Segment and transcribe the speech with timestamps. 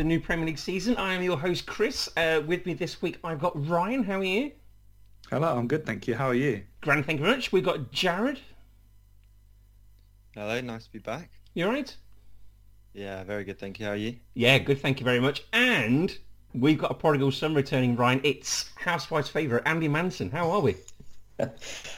[0.00, 0.96] The new Premier League season.
[0.96, 2.08] I am your host Chris.
[2.16, 4.02] Uh, with me this week I've got Ryan.
[4.02, 4.50] How are you?
[5.28, 6.14] Hello, I'm good, thank you.
[6.14, 6.62] How are you?
[6.80, 7.52] Grand, thank you very much.
[7.52, 8.40] We've got Jared.
[10.34, 11.28] Hello, nice to be back.
[11.52, 11.94] You alright?
[12.94, 13.84] Yeah, very good, thank you.
[13.84, 14.16] How are you?
[14.32, 15.44] Yeah, good, thank you very much.
[15.52, 16.16] And
[16.54, 18.22] we've got a prodigal son returning, Ryan.
[18.24, 20.30] It's Housewife's favourite, Andy Manson.
[20.30, 20.76] How are we?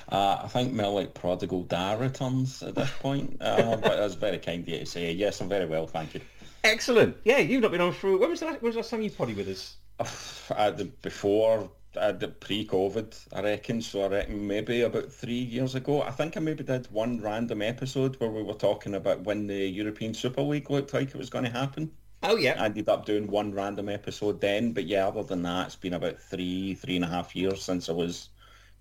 [0.09, 3.39] Uh, I think more like prodigal dad returns at this point.
[3.41, 5.11] Uh, but that's very kind of you to say.
[5.11, 6.21] Yes, I'm very well, thank you.
[6.65, 7.17] Excellent.
[7.25, 8.17] Yeah, you've not been on for...
[8.17, 9.77] When was the last, when was the last time you potty with us?
[9.99, 10.07] Uh,
[10.55, 13.83] I did uh, before, uh, did pre-COVID, I reckon.
[13.83, 16.03] So I reckon maybe about three years ago.
[16.03, 19.67] I think I maybe did one random episode where we were talking about when the
[19.67, 21.91] European Super League looked like it was going to happen.
[22.23, 22.55] Oh, yeah.
[22.61, 24.73] I ended up doing one random episode then.
[24.73, 27.89] But yeah, other than that, it's been about three, three and a half years since
[27.89, 28.29] I was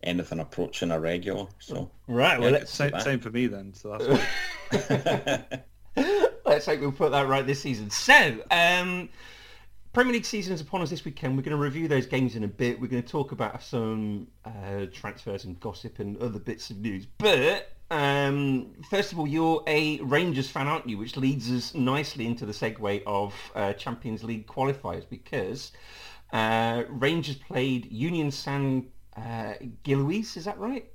[0.03, 1.47] anything approaching a regular.
[1.59, 3.73] So Right, well, Yeah, Same, same for me then.
[3.73, 3.97] So
[4.71, 5.47] that's.
[6.45, 7.89] Let's hope we'll put that right this season.
[7.89, 9.09] So, um,
[9.93, 11.35] Premier League season is upon us this weekend.
[11.35, 12.79] We're going to review those games in a bit.
[12.79, 17.05] We're going to talk about some uh, transfers and gossip and other bits of news.
[17.17, 20.97] But um, first of all, you're a Rangers fan, aren't you?
[20.97, 25.73] Which leads us nicely into the segue of uh, Champions League qualifiers because
[26.31, 29.53] uh, Rangers played Union San uh.
[29.85, 30.89] Is that right?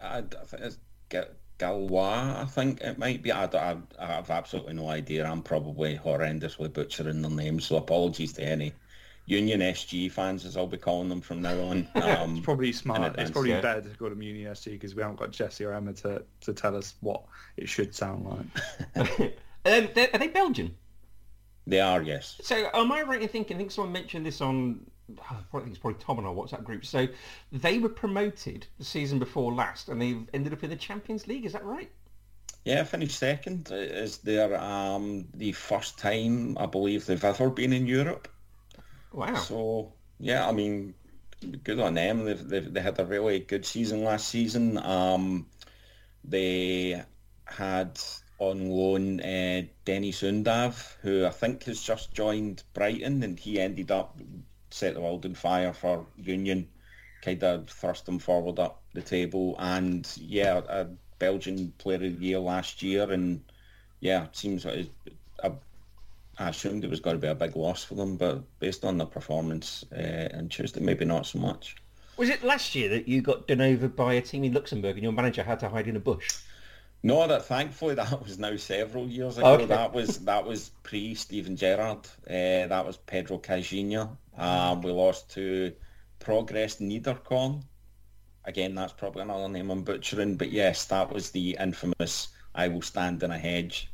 [0.00, 0.78] I, I think it's
[1.58, 3.32] Galois, I think it might be.
[3.32, 5.24] I, I, I have absolutely no idea.
[5.24, 8.72] I'm probably horrendously butchering their names, so apologies to any
[9.26, 11.88] Union SG fans, as I'll be calling them from now on.
[11.96, 13.18] Um, It's probably smart.
[13.18, 13.60] It's probably yeah.
[13.60, 16.52] better to go to Muni SG because we haven't got Jesse or Emma to, to
[16.52, 17.22] tell us what
[17.56, 18.96] it should sound like.
[19.64, 20.76] um, they're- are they Belgian?
[21.66, 22.40] they are, yes.
[22.44, 24.86] So am I right in thinking, I think someone mentioned this on,
[25.30, 26.84] I think it's probably Tom on our WhatsApp group.
[26.84, 27.08] So
[27.52, 31.44] they were promoted the season before last and they've ended up in the Champions League.
[31.44, 31.90] Is that right?
[32.64, 33.70] Yeah, finished second.
[33.70, 38.26] Is their um, the first time I believe they've ever been in Europe.
[39.12, 39.36] Wow.
[39.36, 40.94] So yeah, I mean,
[41.62, 42.24] good on them.
[42.24, 44.78] They've, they've they had a really good season last season.
[44.78, 45.46] Um,
[46.24, 47.02] they
[47.44, 48.00] had
[48.38, 53.90] on loan uh, Deniz Undav, who I think has just joined Brighton, and he ended
[53.90, 54.18] up
[54.76, 56.68] set the world on fire for Union,
[57.22, 60.86] kind of thrust them forward up the table, and yeah, a
[61.18, 63.42] Belgian Player of the Year last year, and
[64.00, 64.90] yeah, it seems like
[65.40, 65.52] a
[66.38, 68.98] I assumed it was going to be a big loss for them, but based on
[68.98, 71.76] the performance uh, on Tuesday, maybe not so much.
[72.18, 75.02] Was it last year that you got done over by a team in Luxembourg and
[75.02, 76.28] your manager had to hide in a bush?
[77.06, 79.54] No, that thankfully that was now several years ago.
[79.54, 79.66] Okay.
[79.66, 82.06] That was that was pre Steven Gerrard.
[82.28, 84.16] Uh, that was Pedro Caixinha.
[84.36, 85.72] Um, we lost to
[86.18, 87.62] Progress Niederkorn.
[88.44, 92.82] Again, that's probably another name I'm butchering, but yes, that was the infamous "I will
[92.82, 93.88] stand in a hedge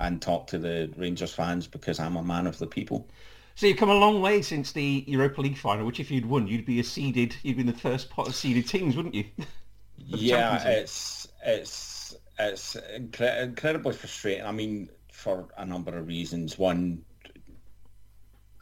[0.00, 3.08] and talk to the Rangers fans because I'm a man of the people."
[3.54, 6.48] So you've come a long way since the Europa League final, which if you'd won,
[6.48, 9.24] you'd be a seeded, you'd be in the first pot of seeded teams, wouldn't you?
[9.98, 11.95] yeah, it's it's
[12.38, 14.44] it's incre- incredibly frustrating.
[14.44, 16.58] I mean, for a number of reasons.
[16.58, 17.02] One,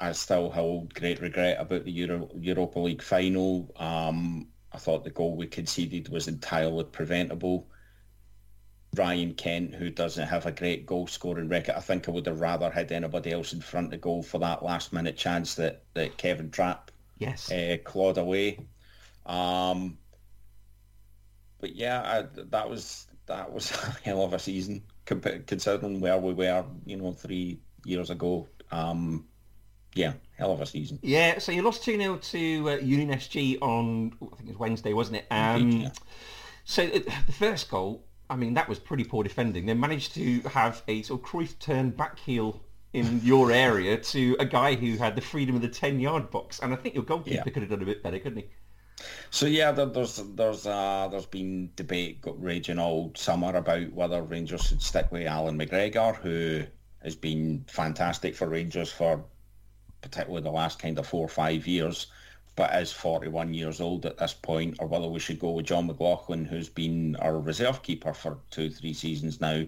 [0.00, 3.72] I still hold great regret about the Euro- Europa League final.
[3.76, 7.68] Um, I thought the goal we conceded was entirely preventable.
[8.96, 12.40] Ryan Kent, who doesn't have a great goal scoring record, I think I would have
[12.40, 16.16] rather had anybody else in front of goal for that last minute chance that, that
[16.16, 17.50] Kevin Trapp Yes.
[17.50, 18.58] uh, clawed away.
[19.26, 19.98] Um,
[21.60, 26.32] but yeah, I, that was that was a hell of a season considering where we
[26.32, 28.48] were, you know, three years ago.
[28.70, 29.26] Um,
[29.94, 30.98] yeah, hell of a season.
[31.02, 34.92] Yeah, so you lost 2-0 to uh, Union SG on, I think it was Wednesday,
[34.92, 35.26] wasn't it?
[35.30, 35.90] Um, yeah.
[36.64, 39.66] So uh, the first goal, I mean, that was pretty poor defending.
[39.66, 44.36] They managed to have a sort of Cruyff turn back heel in your area to
[44.40, 46.58] a guy who had the freedom of the 10-yard box.
[46.60, 47.42] And I think your goalkeeper Yeah.
[47.52, 48.48] could have done a bit better, couldn't he?
[49.30, 54.62] So yeah, there, there's there's uh, there's been debate raging all summer about whether Rangers
[54.62, 56.64] should stick with Allan McGregor, who
[57.02, 59.24] has been fantastic for Rangers for
[60.00, 62.08] particularly the last kind of four or five years,
[62.56, 65.86] but is 41 years old at this point, or whether we should go with Jon
[65.86, 69.64] McLaughlin, who's been our reserve keeper for two, three seasons now,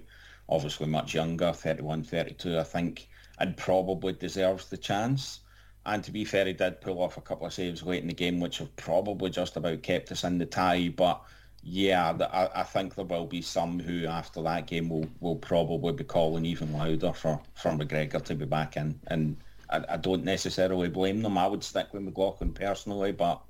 [0.49, 3.09] obviously much younger, 31, 32, I think,
[3.39, 5.41] and probably deserves the chance.
[5.87, 8.15] And to be fair, he did pull off a couple of saves late in the
[8.15, 10.89] game, which have probably just about kept us in the tie.
[10.89, 11.23] But
[11.63, 15.93] yeah, I, I think there will be some who, after that game, will, will probably
[15.93, 18.99] be calling even louder for, for McGregor to be back in.
[19.07, 19.37] And
[19.71, 21.39] I, I don't necessarily blame them.
[21.39, 23.41] I would stick with McLaughlin personally, but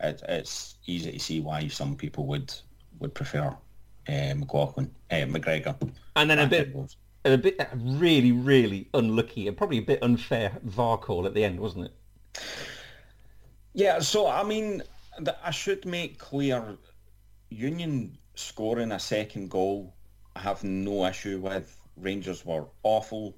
[0.00, 2.54] it, it's easy to see why some people would
[3.00, 3.48] would prefer
[4.08, 5.76] uh, McLaughlin, uh, McGregor.
[6.14, 6.74] And then a bit.
[7.24, 11.44] A bit a really, really unlucky and probably a bit unfair VAR call at the
[11.44, 11.92] end, wasn't it?
[13.74, 14.82] Yeah, so I mean,
[15.42, 16.76] I should make clear,
[17.50, 19.94] Union scoring a second goal,
[20.34, 21.78] I have no issue with.
[21.96, 23.36] Rangers were awful.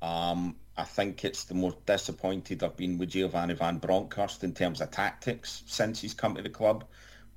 [0.00, 4.80] Um, I think it's the most disappointed I've been with Giovanni Van Bronckhorst in terms
[4.80, 6.84] of tactics since he's come to the club.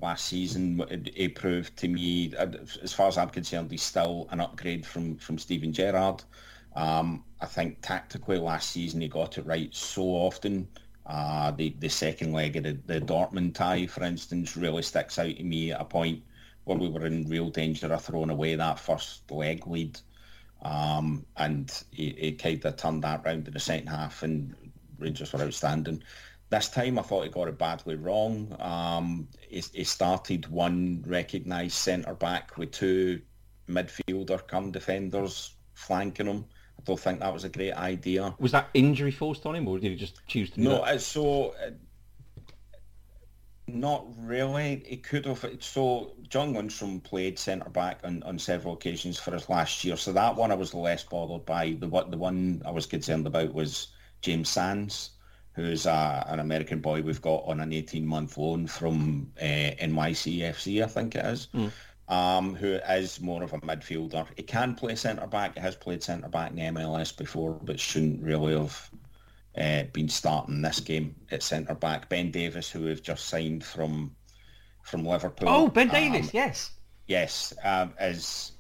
[0.01, 2.47] Last season, it- proved to me, uh,
[2.81, 6.23] as far as I'm concerned, he's still an upgrade from, from Steven Gerrard.
[6.75, 10.67] Um, I think tactically last season he got it right so often.
[11.05, 15.35] Uh, the, the second leg of the, the Dortmund tie, for instance, really sticks out
[15.35, 16.23] to me at a point
[16.63, 19.99] where we were in real danger of throwing away that first leg lead.
[20.61, 24.55] Um, and he, he kind of turned that round in the second half and
[24.99, 26.03] Rangers were outstanding.
[26.51, 28.55] This time I thought he got it badly wrong.
[28.59, 33.21] Um, he, he started one recognised centre-back with two
[33.69, 36.45] midfielder come defenders flanking him.
[36.77, 38.35] I don't think that was a great idea.
[38.37, 40.99] Was that injury forced on him, or did he just choose to No, that?
[40.99, 41.71] so uh,
[43.67, 44.83] not really.
[44.85, 45.45] He could have.
[45.59, 49.95] So John Lundstram played centre back on, on several occasions for us last year.
[49.95, 51.77] So that one I was less bothered by.
[51.79, 53.87] The what the one I was concerned about was
[54.21, 55.11] James Sands,
[55.53, 60.83] who's uh, an American boy we've got on an 18 month loan from uh, NYCFC,
[60.83, 61.47] I think it is.
[62.07, 64.27] Um, who is more of a midfielder.
[64.35, 65.55] He can play centre back.
[65.55, 68.89] He has played centre back in MLS before, but shouldn't really have
[69.57, 72.09] uh, been starting this game at centre back.
[72.09, 74.13] Ben Davies, who we've just signed from
[74.83, 75.47] from Liverpool.
[75.47, 76.71] Oh, Ben um, Davies, yes.
[77.07, 78.53] yes, um, is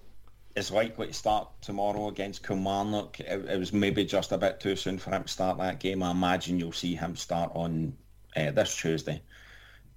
[0.55, 3.19] is likely to start tomorrow against Kilmarnock.
[3.19, 6.03] It, it was maybe just a bit too soon for him to start that game.
[6.03, 7.95] I imagine you'll see him start on
[8.35, 9.21] uh, this Tuesday.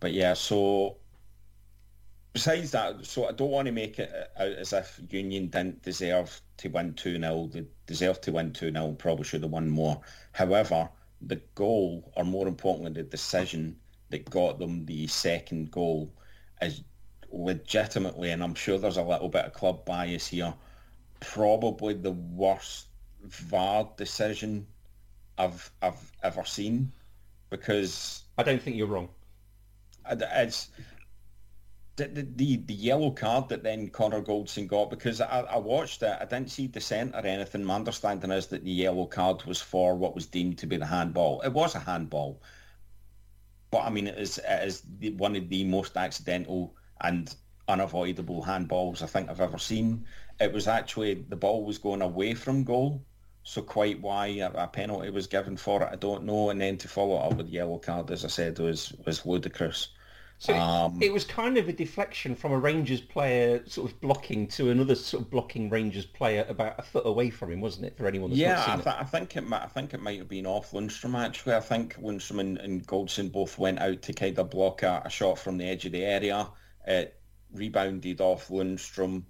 [0.00, 0.96] But yeah, so
[2.32, 6.40] besides that, so I don't want to make it out as if Union didn't deserve
[6.58, 7.52] to win 2-0.
[7.52, 10.00] They deserved to win 2-0, probably should have won more.
[10.32, 10.88] However,
[11.22, 13.76] the goal, or more importantly, the decision
[14.10, 16.12] that got them the second goal
[16.60, 16.82] is
[17.34, 20.54] legitimately, and I'm sure there's a little bit of club bias here,
[21.20, 22.86] probably the worst
[23.22, 24.66] VAR decision
[25.36, 26.92] I've, I've ever seen
[27.50, 29.08] because I don't think you're wrong.
[30.08, 30.68] it's
[31.96, 36.16] the, the, the, yellow card that then Connor Goldson got because I, I watched it.
[36.20, 37.62] I didn't see dissent or anything.
[37.62, 40.86] My understanding is that the yellow card was for what was deemed to be the
[40.86, 41.40] handball.
[41.42, 42.42] It was a handball,
[43.70, 44.82] but I mean it is it is
[45.16, 47.34] one of the most accidental and
[47.68, 50.04] unavoidable handballs I think I've ever seen.
[50.40, 53.04] It was actually the ball was going away from goal.
[53.46, 56.50] So quite why a, a penalty was given for it, I don't know.
[56.50, 59.88] And then to follow it up with yellow card, as I said, was was ludicrous.
[60.38, 64.00] So it- Um, it was kind of a deflection from a Rangers player sort of
[64.00, 67.86] blocking to another sort of blocking Rangers player about a foot away from him, wasn't
[67.86, 67.96] it?
[67.96, 68.82] For anyone that's Yeah, not I, it.
[68.84, 69.62] th- I think it might.
[69.62, 71.54] I think it might have been off Lundstram actually.
[71.54, 75.10] I think Lundstram and, and Goldson both went out to kind of block a, a
[75.10, 76.48] shot from the edge of the area.
[76.86, 77.18] It
[77.52, 79.24] rebounded off Lundstram.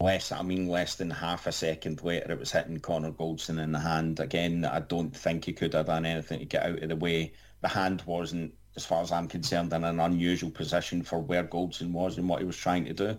[0.00, 3.72] Less, I mean, less than half a second later, it was hitting Connor Goldson in
[3.72, 4.20] the hand.
[4.20, 7.32] Again, I don't think he could have done anything to get out of the way.
[7.62, 11.92] The hand wasn't, as far as I'm concerned, in an unusual position for where Goldson
[11.92, 13.18] was and what he was trying to do.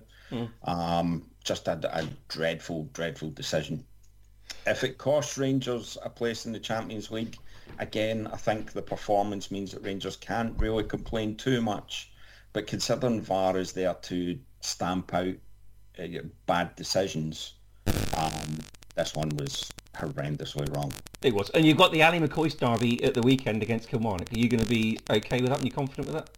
[0.63, 3.85] Um, just a, a dreadful, dreadful decision.
[4.67, 7.37] If it costs Rangers a place in the Champions League,
[7.79, 12.11] again, I think the performance means that Rangers can't really complain too much.
[12.55, 15.35] But considering VAR is there to stamp out
[15.99, 16.05] uh,
[16.45, 17.55] bad decisions,
[18.15, 18.59] um,
[18.95, 20.93] this one was horrendously wrong.
[21.21, 21.49] It was.
[21.49, 24.31] And you've got the Ally McCoist derby at the weekend against Kilmarnock.
[24.31, 25.57] Are you going to be okay with that?
[25.57, 26.29] And you confident with that?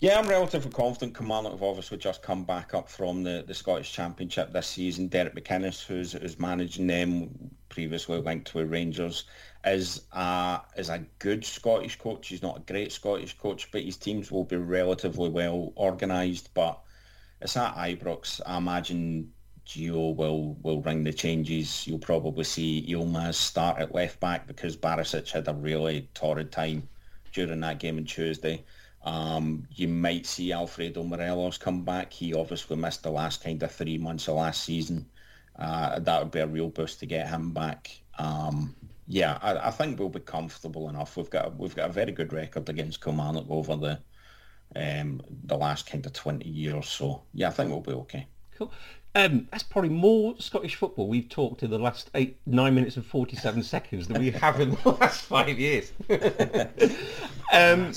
[0.00, 1.16] Yeah, I'm relatively confident.
[1.16, 5.08] Kilmarnock have obviously just come back up from the, the Scottish Championship this season.
[5.08, 7.30] Derek McInnes, who's, who's managing them,
[7.70, 9.24] previously linked with Rangers,
[9.64, 12.28] is a, is a good Scottish coach.
[12.28, 16.52] He's not a great Scottish coach, but his teams will be relatively well organised.
[16.54, 16.78] But
[17.40, 18.40] it's at Ibrox.
[18.46, 19.32] I imagine
[19.66, 21.86] Gio will, will ring the changes.
[21.86, 26.88] You'll probably see Yilmaz start at left back because Barisic had a really torrid time
[27.32, 28.64] during that game on Tuesday.
[29.02, 32.12] Um, you might see Alfredo Morelos come back.
[32.12, 35.06] He obviously missed the last kind of three months of last season.
[35.56, 37.90] Uh, that would be a real boost to get him back.
[38.18, 38.74] Um,
[39.10, 41.16] yeah, I, I, think we'll be comfortable enough.
[41.16, 43.98] We've got we've got a very good record against Kilmarnock over the
[44.76, 46.74] um, the last kind of twenty years.
[46.74, 48.28] or So yeah, I think we'll be okay.
[48.56, 48.72] Cool.
[49.16, 53.04] Um, that's probably more Scottish football we've talked in the last eight, nine minutes and
[53.04, 55.92] 47 seconds than we have in the last five years.
[57.52, 57.92] um,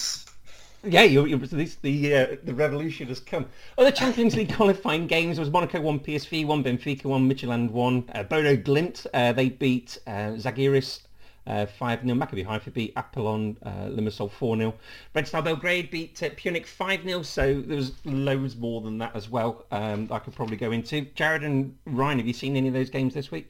[0.83, 3.45] yeah, you're, this, the uh, the revolution has come.
[3.77, 8.23] The Champions League qualifying games was Monaco one, PSV one, Benfica one, Midtjylland one, uh,
[8.23, 9.07] Bodo Glimt.
[9.13, 11.01] Uh, they beat uh, Zalgiris
[11.47, 12.15] uh, 5 0.
[12.15, 14.73] Maccabi Haifa beat Apollon uh, Limassol 4 0.
[15.13, 17.21] Red Star Belgrade beat uh, Pyunik 5 0.
[17.23, 19.65] So there was loads more than that as well.
[19.71, 21.01] Um, I could probably go into.
[21.15, 23.49] Jared and Ryan, have you seen any of those games this week?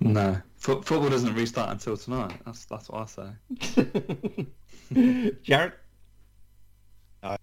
[0.00, 2.32] No, F- football doesn't restart until tonight.
[2.46, 4.46] That's that's what I say.
[5.42, 5.72] Jared?
[7.22, 7.36] No,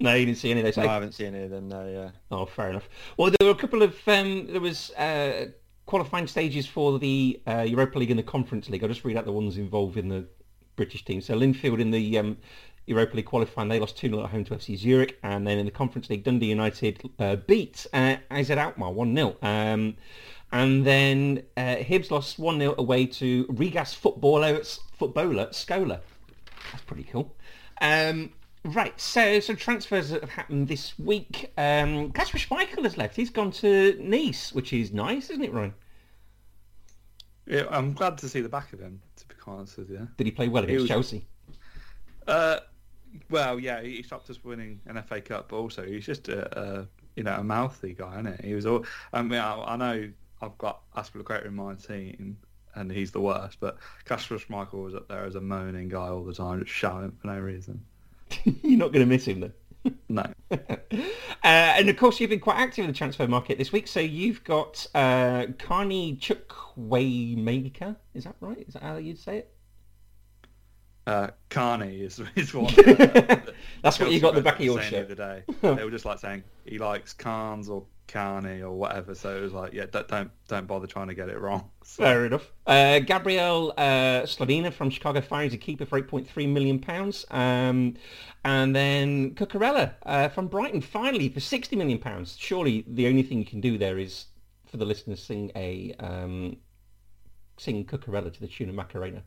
[0.00, 0.76] no, you didn't see any of those.
[0.76, 1.68] No, I haven't seen any of them.
[1.68, 2.10] No, yeah.
[2.30, 2.88] Oh, fair enough.
[3.16, 5.46] Well, there were a couple of um, there was uh,
[5.86, 8.82] qualifying stages for the uh, Europa League and the Conference League.
[8.82, 10.26] I'll just read out the ones involved in the
[10.76, 11.20] British team.
[11.20, 12.38] So Linfield in the um,
[12.86, 15.18] Europa League qualifying, they lost 2-0 at home to FC Zurich.
[15.22, 19.42] And then in the Conference League, Dundee United uh, beat uh, AZ Alkmaar 1-0.
[19.42, 19.96] Um,
[20.50, 24.62] and then uh, Hibs lost 1-0 away to Rigas footballer,
[24.98, 26.00] footballer Scola.
[26.72, 27.34] That's pretty cool.
[27.80, 28.32] Um,
[28.64, 31.52] right, so so transfers that have happened this week.
[31.56, 33.14] Um, Kasper Schmeichel has left.
[33.14, 35.74] He's gone to Nice, which is nice, isn't it, Ryan?
[37.46, 39.00] Yeah, I'm glad to see the back of him.
[39.16, 41.26] To be honest with you, did he play well against was, Chelsea?
[42.26, 42.60] Uh,
[43.30, 46.88] well, yeah, he stopped us winning an FA Cup, but also he's just a, a
[47.16, 48.44] you know a mouthy guy, isn't it?
[48.44, 48.84] He was all.
[49.12, 50.10] I mean, I, I know
[50.40, 52.38] I've got Azpilicueta in my team,
[52.74, 53.58] and he's the worst.
[53.60, 57.12] But Kasper Schmeichel was up there as a moaning guy all the time, just shouting
[57.20, 57.84] for no reason.
[58.44, 59.52] You're not going to miss him then.
[60.08, 60.22] No.
[60.52, 60.56] uh,
[61.42, 63.88] and of course, you've been quite active in the transfer market this week.
[63.88, 67.96] So you've got uh, Carney Chukwuemeka.
[68.14, 68.64] Is that right?
[68.68, 69.52] Is that how you'd say it?
[71.06, 72.78] Uh, Carney is, is what.
[72.78, 73.38] Uh,
[73.82, 75.08] That's what you got in the back of your shirt.
[75.08, 79.14] The day, they were just like saying he likes Carnes or Carney or whatever.
[79.14, 81.70] So it was like, yeah, don't don't bother trying to get it wrong.
[81.84, 82.04] So.
[82.04, 82.50] Fair enough.
[82.66, 87.96] Uh, Gabriel uh, Slonina from Chicago Fire is a keeper for 8.3 million pounds, um,
[88.44, 92.36] and then Cucurella uh, from Brighton finally for 60 million pounds.
[92.38, 94.26] Surely the only thing you can do there is
[94.64, 96.56] for the listeners sing a um,
[97.58, 99.22] sing Cucurella to the tune of Macarena.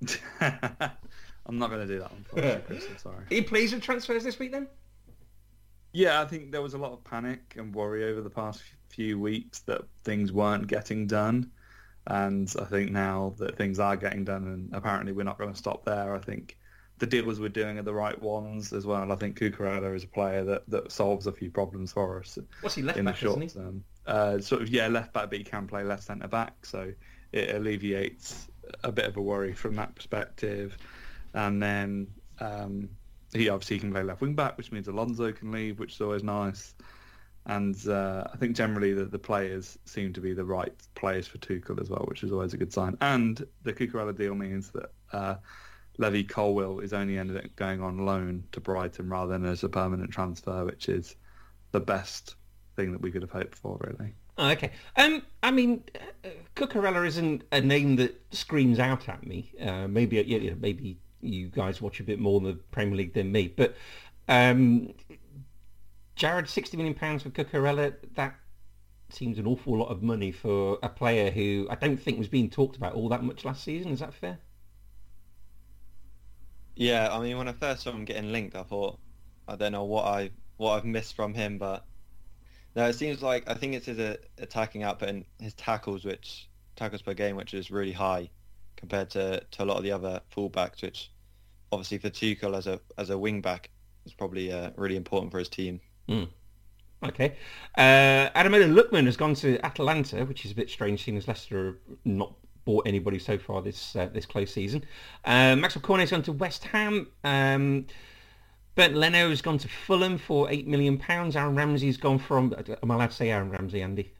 [0.40, 2.24] I'm not going to do that one.
[2.28, 3.24] For you, Chris, I'm sorry.
[3.30, 4.68] Are you pleased with transfers this week then?
[5.92, 9.18] Yeah, I think there was a lot of panic and worry over the past few
[9.18, 11.50] weeks that things weren't getting done.
[12.06, 15.56] And I think now that things are getting done and apparently we're not going to
[15.56, 16.56] stop there, I think
[16.98, 19.10] the deals we're doing are the right ones as well.
[19.10, 22.38] I think Cucurella is a player that, that solves a few problems for us.
[22.60, 23.64] What's he left in back, the short isn't he?
[23.66, 23.84] term.
[24.06, 26.92] Uh, sort of, yeah, left back, but he can play left centre back, so
[27.32, 28.48] it alleviates
[28.82, 30.76] a bit of a worry from that perspective.
[31.32, 32.88] And then um,
[33.32, 36.22] he obviously can play left wing back, which means Alonso can leave, which is always
[36.22, 36.74] nice.
[37.46, 41.38] And uh, I think generally the, the players seem to be the right players for
[41.38, 42.96] Tuchel as well, which is always a good sign.
[43.00, 45.34] And the Cucurella deal means that uh,
[45.98, 49.68] Levi Colwill is only ended up going on loan to Brighton rather than as a
[49.68, 51.16] permanent transfer, which is
[51.72, 52.34] the best
[52.76, 54.12] thing that we could have hoped for, really.
[54.36, 54.72] Oh, okay.
[54.96, 55.84] Um, I mean,
[56.24, 59.52] uh, Cucurella isn't a name that screams out at me.
[59.60, 63.48] Uh, maybe, yeah, maybe you guys watch a bit more the Premier League than me,
[63.48, 63.74] but
[64.28, 64.92] um,
[66.16, 68.34] Jared, sixty million pounds for Cucurella, that
[69.10, 72.50] seems an awful lot of money for a player who I don't think was being
[72.50, 73.92] talked about all that much last season.
[73.92, 74.38] Is that fair?
[76.76, 78.98] Yeah, I mean, when I first saw him getting linked, I thought,
[79.48, 81.84] I don't know what I what I've missed from him, but
[82.76, 86.48] no, it seems like I think it's his uh, attacking output and his tackles, which
[86.76, 88.30] tackles per game, which is really high
[88.80, 91.12] compared to, to a lot of the other fullbacks, which
[91.70, 93.70] obviously for Tuchel as a as a wing back
[94.06, 95.80] is probably uh, really important for his team.
[96.08, 96.28] Mm.
[97.04, 97.36] Okay.
[97.78, 101.66] Uh, Ademola Lookman has gone to Atalanta, which is a bit strange seeing as Leicester
[101.66, 102.34] have not
[102.64, 104.84] bought anybody so far this uh, this close season.
[105.24, 107.08] Uh, Maxwell Cornet's gone to West Ham.
[107.24, 107.86] Um,
[108.76, 111.02] Bernd Leno has gone to Fulham for £8 million.
[111.08, 112.54] Aaron Ramsey's gone from...
[112.82, 114.12] Am I allowed to say Aaron Ramsey, Andy?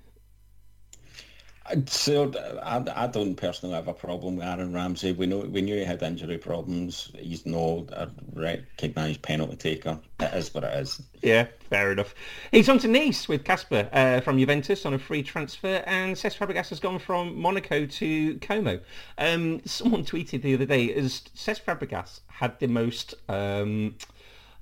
[1.86, 5.12] So I, I don't personally have a problem with Aaron Ramsey.
[5.12, 7.12] We know we knew he had injury problems.
[7.18, 9.98] He's no a recognised penalty taker.
[10.18, 11.02] It is what it is.
[11.22, 12.14] Yeah, fair enough.
[12.50, 16.36] He's on to Nice with Kasper uh, from Juventus on a free transfer, and Cesc
[16.36, 18.80] Fabregas has gone from Monaco to Como.
[19.18, 23.14] Um, someone tweeted the other day, as Cesc Fabregas had the most.
[23.28, 23.96] Um,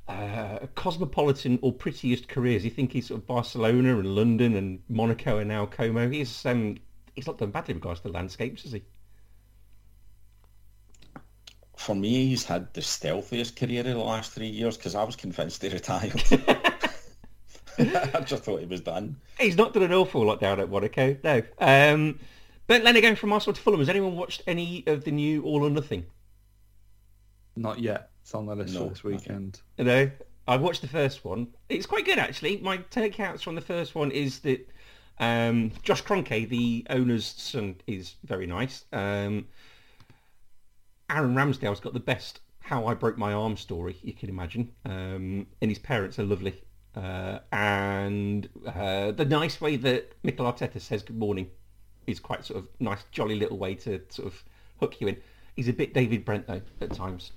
[0.09, 2.65] uh, cosmopolitan or prettiest careers.
[2.65, 6.09] You think he's sort of Barcelona and London and Monaco and now Como.
[6.09, 6.79] He's um,
[7.19, 8.83] he's not done badly with regards to the landscapes, has he?
[11.77, 15.17] For me, he's had the stealthiest career in the last three years because I was
[15.17, 16.23] convinced he retired.
[17.79, 19.17] I just thought he was done.
[19.39, 21.43] He's not done an awful lot down at Monaco, no.
[21.59, 22.19] Um,
[22.67, 25.65] but then again, from Arsenal to Fulham, has anyone watched any of the new All
[25.65, 26.05] or Nothing?
[27.57, 28.11] Not yet.
[28.23, 29.61] It's on the list No, for this weekend.
[29.77, 30.11] You know,
[30.47, 31.49] I watched the first one.
[31.69, 32.59] It's quite good actually.
[32.59, 34.69] My takeouts from the first one is that
[35.21, 38.85] um, Josh Kroenke, the owner's son, is very nice.
[38.93, 39.47] Um,
[41.11, 45.47] Aaron Ramsdale's got the best "How I Broke My Arm" story you can imagine, um,
[45.61, 46.63] and his parents are lovely.
[46.95, 51.49] Uh, and uh, the nice way that Mikel Arteta says good morning
[52.07, 54.43] is quite sort of nice, jolly little way to sort of
[54.81, 55.17] hook you in.
[55.55, 57.33] He's a bit David Brent though at times.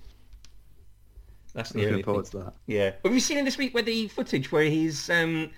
[1.53, 2.39] That's the Looking only forward thing.
[2.41, 2.53] to that.
[2.65, 2.91] Yeah.
[3.03, 5.50] Have you seen this week where the footage where he's um,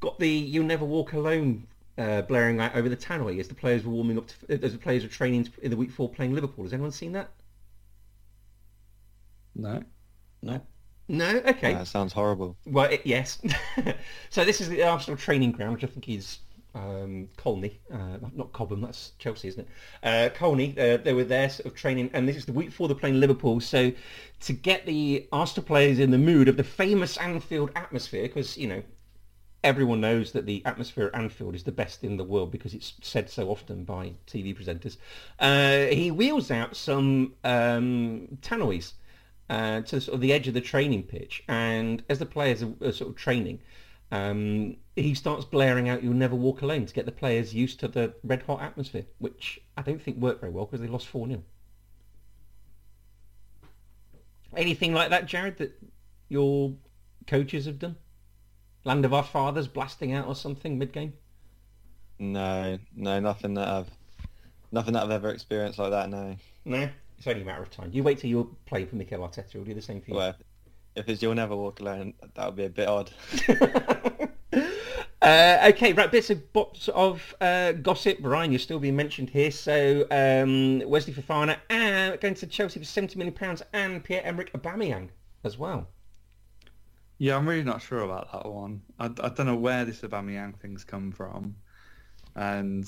[0.00, 1.66] got the "You'll Never Walk Alone"
[1.98, 4.78] uh, blaring out over the tannoy as the players were warming up, to, as the
[4.78, 6.64] players were training in the week four playing Liverpool?
[6.64, 7.30] Has anyone seen that?
[9.54, 9.82] No.
[10.42, 10.60] No.
[11.08, 11.42] No.
[11.44, 11.74] Okay.
[11.74, 12.56] That sounds horrible.
[12.66, 13.40] Well, it, yes.
[14.30, 16.38] so this is the Arsenal training ground, which I think is
[16.74, 19.68] um, Colney, uh, not Cobham, that's Chelsea, isn't it?
[20.02, 22.86] Uh, Colney, uh, they were there sort of training, and this is the week before
[22.86, 23.60] they're playing Liverpool.
[23.60, 23.92] So
[24.40, 28.68] to get the Arsenal players in the mood of the famous Anfield atmosphere, because, you
[28.68, 28.82] know,
[29.68, 32.94] everyone knows that the atmosphere at Anfield is the best in the world because it's
[33.02, 34.96] said so often by TV presenters.
[35.38, 38.94] Uh, he wheels out some um, tannoys
[39.50, 42.72] uh, to sort of the edge of the training pitch, and as the players are,
[42.82, 43.60] are sort of training,
[44.10, 47.88] um, he starts blaring out "You'll never walk alone" to get the players used to
[47.88, 51.28] the red hot atmosphere, which I don't think worked very well because they lost four
[51.28, 51.42] 0
[54.56, 55.78] Anything like that, Jared, that
[56.30, 56.72] your
[57.26, 57.96] coaches have done?
[58.88, 61.12] Land of Our Fathers blasting out or something mid-game?
[62.18, 63.90] No, no, nothing that I've,
[64.72, 66.08] nothing that I've ever experienced like that.
[66.08, 66.34] No.
[66.64, 67.90] No, it's only a matter of time.
[67.92, 69.52] You wait till you're playing for Mikel Arteta.
[69.52, 70.16] He'll do the same for you.
[70.16, 70.34] Well,
[70.96, 73.10] if it's you'll never walk alone, that would be a bit odd.
[75.20, 78.18] Uh, okay, right, bits of bits of uh, gossip.
[78.22, 79.50] Ryan, you're still being mentioned here.
[79.50, 84.52] So um, Wesley Fofana uh, going to Chelsea for seventy million pounds, and Pierre Emerick
[84.52, 85.08] Aubameyang
[85.42, 85.88] as well.
[87.18, 88.80] Yeah, I'm really not sure about that one.
[88.98, 91.56] I, I don't know where this Aubameyang thing's come from,
[92.36, 92.84] and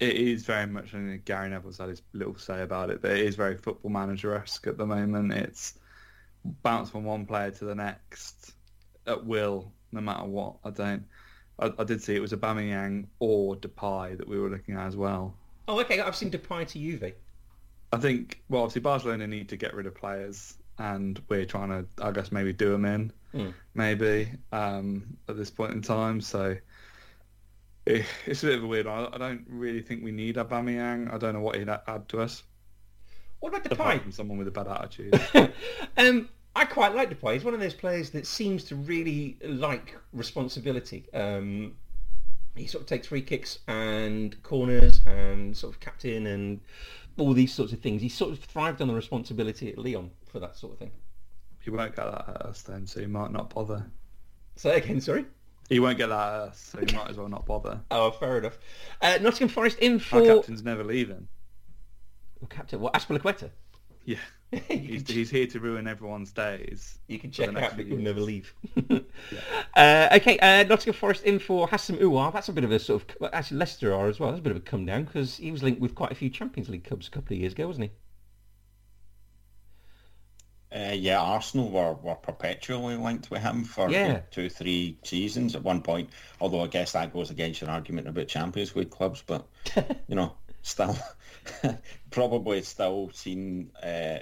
[0.00, 0.94] it is very much.
[0.94, 3.90] I mean, Gary Neville's had his little say about it, but it is very football
[3.90, 5.32] manager-esque at the moment.
[5.32, 5.78] It's
[6.62, 8.54] bounce from one player to the next
[9.06, 10.56] at will, no matter what.
[10.64, 11.04] I don't.
[11.60, 14.96] I, I did see it was Aubameyang or Depay that we were looking at as
[14.96, 15.34] well.
[15.66, 16.00] Oh, okay.
[16.00, 17.12] I've seen Depay to Juve.
[17.92, 21.86] I think, well, obviously Barcelona need to get rid of players, and we're trying to,
[22.04, 23.50] I guess, maybe do them in, Hmm.
[23.74, 26.20] maybe um, at this point in time.
[26.20, 26.56] So
[27.86, 29.06] it, it's a bit of a weird one.
[29.06, 31.12] I, I don't really think we need Aubameyang.
[31.12, 32.42] I don't know what he'd add to us,
[33.40, 34.02] What about Depay?
[34.02, 35.20] from someone with a bad attitude.
[35.96, 37.34] um, I quite like Depay.
[37.34, 41.06] He's one of those players that seems to really like responsibility.
[41.14, 41.74] Um,
[42.56, 46.60] he sort of takes free kicks and corners and sort of captain and
[47.16, 48.02] all these sorts of things.
[48.02, 50.90] He sort of thrived on the responsibility at Lyon for that sort of thing.
[51.68, 53.84] He won't get that at us then, so he might not bother.
[54.56, 55.26] So again, sorry.
[55.68, 57.78] He won't get that at us, so he might as well not bother.
[57.90, 58.58] Oh, fair enough.
[59.02, 60.16] Uh, Nottingham Forest in for.
[60.16, 61.28] Our captain's never leaving.
[62.42, 62.80] Oh, captain.
[62.80, 63.50] What Azpilicueta?
[64.06, 64.16] Yeah,
[64.50, 66.98] he's, can, he's here to ruin everyone's days.
[67.06, 68.54] you can check out, but you'll never leave.
[69.76, 72.32] uh, okay, uh, Nottingham Forest in for Houssem Aouar.
[72.32, 74.30] That's a bit of a sort of well, actually Leicester are as well.
[74.30, 76.30] That's a bit of a come down because he was linked with quite a few
[76.30, 77.90] Champions League clubs a couple of years ago, wasn't he?
[80.74, 84.20] Uh, yeah, Arsenal were, were perpetually linked with him for Yeah.
[84.30, 86.10] two, three seasons at one point.
[86.40, 89.46] Although I guess that goes against your argument about Champions League clubs, but
[90.08, 90.96] you know, still,
[92.10, 94.18] probably still seen uh,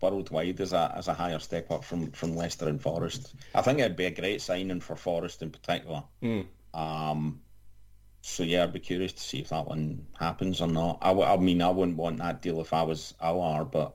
[0.00, 3.34] worldwide as a as a higher step up from from Leicester and Forest.
[3.54, 6.04] I think it'd be a great signing for Forest in particular.
[6.22, 6.46] Mm.
[6.74, 7.42] Um,
[8.22, 10.98] so yeah, I'd be curious to see if that one happens or not.
[11.02, 13.94] I, w- I mean, I wouldn't want that deal if I was LR, but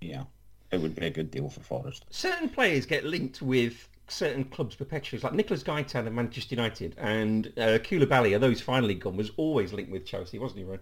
[0.00, 0.24] yeah,
[0.72, 2.06] it would be a good deal for Forest.
[2.10, 5.16] Certain players get linked with certain clubs perpetually.
[5.18, 9.30] It's like Nicholas Gaitan of Manchester United and uh, Koulibaly, although he's finally gone, was
[9.36, 10.80] always linked with Chelsea, wasn't he, Ryan?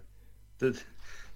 [0.59, 0.81] The,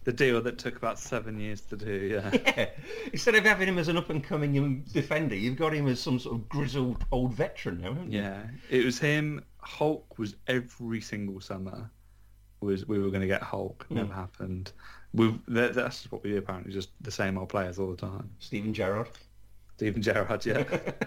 [0.05, 2.31] the deal that took about seven years to do, yeah.
[2.57, 2.69] Yeah.
[3.13, 6.37] Instead of having him as an up-and-coming young defender, you've got him as some sort
[6.37, 8.21] of grizzled old veteran now, haven't you?
[8.21, 9.45] Yeah, it was him.
[9.59, 11.91] Hulk was every single summer.
[12.61, 13.87] Was we were going to get Hulk?
[13.91, 14.73] Never happened.
[15.14, 16.38] We that, that's what we do.
[16.38, 18.31] Apparently, just the same old players all the time.
[18.38, 19.09] Steven Gerrard.
[19.77, 20.64] Steven Gerrard, yeah.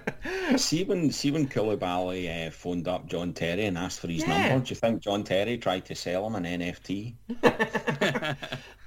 [0.58, 4.48] See when see when Koulibaly uh, phoned up John Terry and asked for his Yeah.
[4.50, 4.66] number.
[4.66, 7.16] Do you think John Terry tried to sell him an NFT?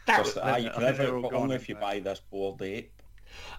[0.06, 1.98] That Just, was- ah, you I can think have it, but only if you buy
[1.98, 2.92] this Bored Ape.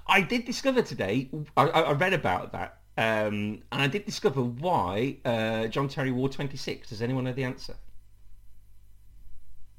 [0.06, 1.30] I did discover today.
[1.58, 6.12] I, I I read about that, um, and I did discover why uh, John Terry
[6.12, 6.90] wore 26.
[6.90, 7.76] Does anyone know the answer?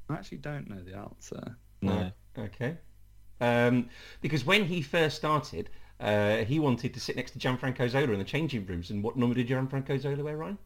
[0.09, 1.55] I actually don't know the answer.
[1.81, 2.11] No.
[2.37, 2.77] Okay.
[3.39, 3.89] Um,
[4.21, 8.19] because when he first started, uh, he wanted to sit next to Gianfranco Zola in
[8.19, 8.89] the changing rooms.
[8.89, 10.57] And what number did Gianfranco Zola wear, Ryan?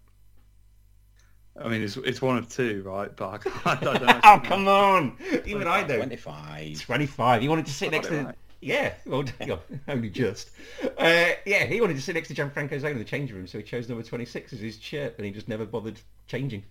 [1.62, 3.14] I mean, it's it's one of two, right?
[3.16, 4.20] But I, I don't know.
[4.24, 5.18] oh, come on!
[5.46, 5.98] Even I know.
[5.98, 6.80] 25.
[6.80, 7.42] 25.
[7.42, 8.24] He wanted to sit next to...
[8.24, 8.36] right.
[8.62, 10.52] Yeah, well, yeah, only just.
[10.98, 13.58] Uh, yeah, he wanted to sit next to Gianfranco Zola in the changing room, so
[13.58, 16.00] he chose number 26 as his shirt, and he just never bothered
[16.32, 16.64] changing.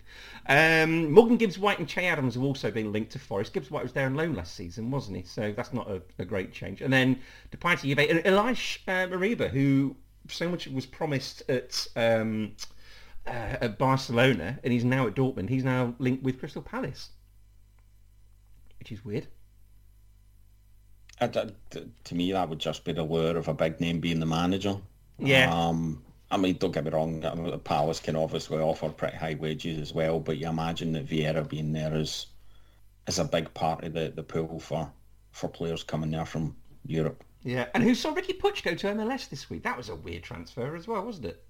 [0.47, 3.53] Um, Morgan Gibbs-White and Che Adams have also been linked to Forest.
[3.53, 5.23] Gibbs-White was there on loan last season, wasn't he?
[5.23, 6.81] So that's not a, a great change.
[6.81, 7.19] And then
[7.51, 9.95] Depay to Juve, and Ilaix uh, Moriba, who
[10.27, 11.87] so much was promised at...
[11.95, 12.55] Um,
[13.27, 15.49] uh, at Barcelona, and he's now at Dortmund.
[15.49, 17.11] He's now linked with Crystal Palace,
[18.79, 19.27] which is weird.
[21.19, 24.19] I, I- to me, that would just be the lure of a big name being
[24.19, 24.77] the manager.
[25.19, 25.53] Yeah.
[25.53, 27.19] Um, I mean, don't get me wrong.
[27.19, 31.47] Mean, Palace can obviously offer pretty high wages as well, but you imagine that Vieira
[31.47, 32.27] being there is
[33.07, 34.91] is a big part of the, the pool for
[35.31, 37.23] for players coming there from Europe.
[37.43, 39.63] Yeah, and who saw Riqui Puig go to MLS this week?
[39.63, 41.43] That was a weird transfer as well, wasn't it?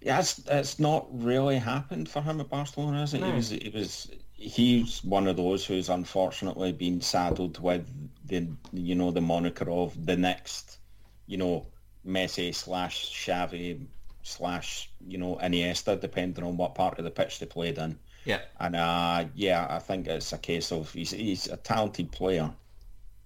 [0.00, 3.20] Yeah, it's, it's not really happened for him at Barcelona, is it?
[3.20, 3.28] No.
[3.28, 7.86] He was he was he's one of those who's unfortunately been saddled with
[8.26, 10.78] the you know the moniker of the next,
[11.26, 11.66] you know,
[12.06, 13.86] Messi slash Xavi
[14.22, 17.98] slash you know Iniesta, depending on what part of the pitch they played in.
[18.24, 18.40] Yeah.
[18.60, 22.50] And uh, yeah, I think it's a case of he's he's a talented player,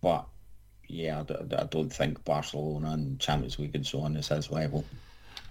[0.00, 0.26] but
[0.88, 4.84] yeah, I don't think Barcelona and Champions League and so on is his level.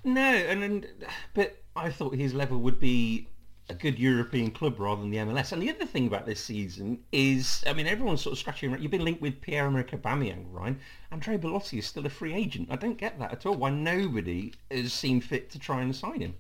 [0.04, 0.88] No, and, and
[1.34, 3.28] but I thought his level would be
[3.68, 5.52] a good European club rather than the MLS.
[5.52, 8.70] And the other thing about this season is, I mean, everyone's sort of scratching.
[8.72, 10.80] around- You've been linked with Pierre-Emerick Aubameyang, Ryan.
[11.12, 12.70] Andre Belotti is still a free agent.
[12.72, 13.56] I don't get that at all.
[13.56, 16.36] Why nobody has seen fit to try and sign him?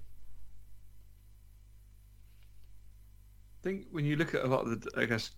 [3.60, 5.32] I think when you look at a lot of the, I guess,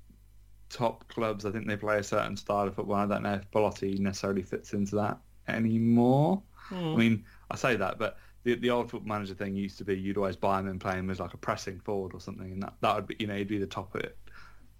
[0.70, 2.96] top clubs, I think they play a certain style of football.
[2.98, 6.42] I don't know if Belotti necessarily fits into that anymore.
[6.68, 6.76] Hmm.
[6.76, 10.00] I mean, I say that, but the the old football manager thing used to be
[10.00, 12.64] you'd always buy him and play him as like a pressing forward or something, and
[12.64, 14.18] that, that would be, you know, he'd be the top of it,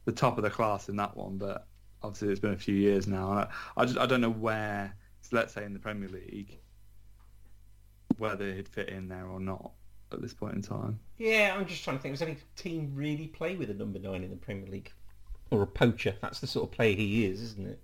[0.06, 1.38] the top of the class in that one.
[1.38, 1.68] But
[2.02, 4.96] obviously, it's been a few years now, and I, I just I don't know where,
[5.32, 6.58] let's say in the Premier League,
[8.18, 9.72] whether he'd fit in there or not
[10.14, 10.98] at this point in time.
[11.18, 12.14] Yeah, I'm just trying to think.
[12.14, 14.94] Does any team really play with a number nine in the Premier League?
[15.52, 16.16] Or a poacher?
[16.22, 17.84] That's the sort of player he is, isn't it?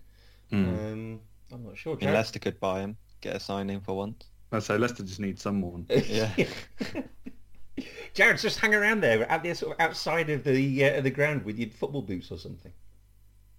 [0.52, 1.20] Um,
[1.52, 1.98] I'm not sure.
[1.98, 2.14] Jared?
[2.14, 4.28] Leicester could buy him, get a signing for once.
[4.54, 5.86] I'd say Leicester just needs someone.
[5.90, 6.32] Yeah.
[8.14, 11.10] Jared, just hang around there at the sort of outside of the uh, of the
[11.10, 12.72] ground with your football boots or something.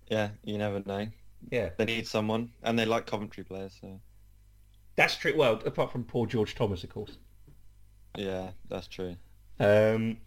[0.09, 1.09] Yeah, you never know.
[1.51, 4.01] Yeah, They need someone, and they like Coventry players, so
[4.97, 5.35] that's true.
[5.37, 7.19] Well, apart from poor George Thomas, of course.
[8.17, 9.17] yeah, that's true.
[9.61, 10.19] Um,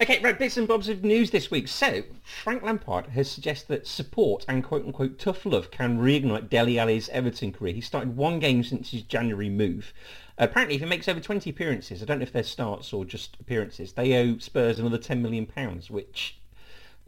[0.00, 1.68] okay, right, bits and bobs of news this week.
[1.68, 7.08] So, Frank Lampard has suggested that support and quote-unquote tough love can reignite Dele Alli's
[7.10, 7.72] Everton career.
[7.72, 9.92] He started one game since his January move.
[10.38, 13.36] Apparently, if he makes over 20 appearances, I don't know if they're starts or just
[13.40, 15.46] appearances, they owe Spurs another £10 million,
[15.88, 16.38] which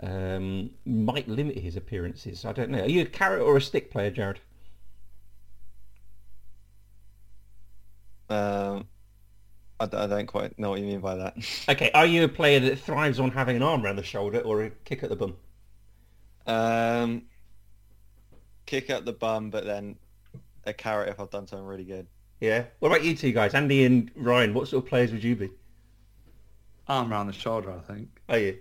[0.02, 2.44] um, might limit his appearances.
[2.44, 2.82] I don't know.
[2.82, 4.40] Are you a carrot or a stick player, Jared?
[8.30, 8.86] Um,
[9.80, 11.36] I, d- I don't quite know what you mean by that.
[11.68, 14.64] Okay, are you a player that thrives on having an arm around the shoulder or
[14.64, 15.36] a kick at the bum?
[16.46, 17.22] um,
[18.66, 19.96] kick at the bum, but then
[20.64, 22.06] a carrot if I've done something really good.
[22.40, 22.64] Yeah.
[22.78, 23.54] What about you two guys?
[23.54, 25.50] Andy and Ryan, what sort of players would you be?
[26.86, 28.08] Arm around the shoulder, I think.
[28.28, 28.58] Are you?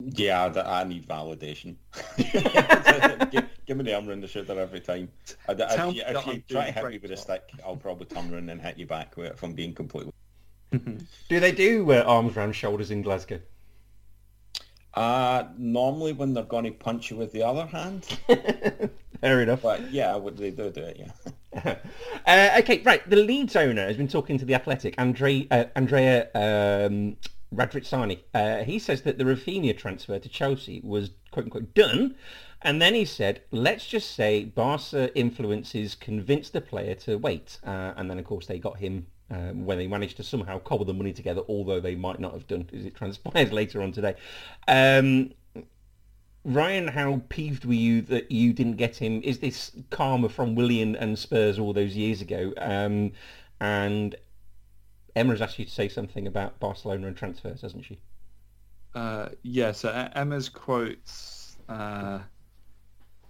[0.00, 1.74] Yeah, I, I need validation.
[3.30, 5.08] give, give me the arm around the shoulder every time.
[5.48, 8.32] I, if you, if you try to hit me with a stick, I'll probably turn
[8.32, 10.12] around and hit you back with it if I'm being completely...
[10.70, 13.40] Do they do uh, arms round shoulders in Glasgow?
[14.94, 18.04] Uh, normally when they're going to punch you with the other hand.
[19.20, 19.62] Fair enough.
[19.62, 21.10] But yeah, would they do do it,
[21.54, 21.76] yeah.
[22.26, 23.08] uh, okay, right.
[23.08, 27.16] The Leeds owner has been talking to the Athletic, Andre, uh, Andrea um,
[27.54, 28.20] Radrizzani.
[28.34, 32.14] Uh, he says that the Raphinha transfer to Chelsea was quote unquote done,
[32.62, 37.94] and then he said, "Let's just say Barca influences convinced the player to wait," uh,
[37.96, 39.06] and then of course they got him.
[39.30, 42.46] Uh, when they managed to somehow cobble the money together, although they might not have
[42.46, 44.14] done, as it transpires later on today.
[44.66, 45.32] Um,
[46.44, 49.20] Ryan, how peeved were you that you didn't get him?
[49.22, 52.54] Is this karma from Willian and Spurs all those years ago?
[52.56, 53.12] Um,
[53.60, 54.16] and
[55.18, 57.98] Emma has asked you to say something about Barcelona and transfers, hasn't she?
[58.94, 62.20] Uh, yeah, so Emma's quotes uh,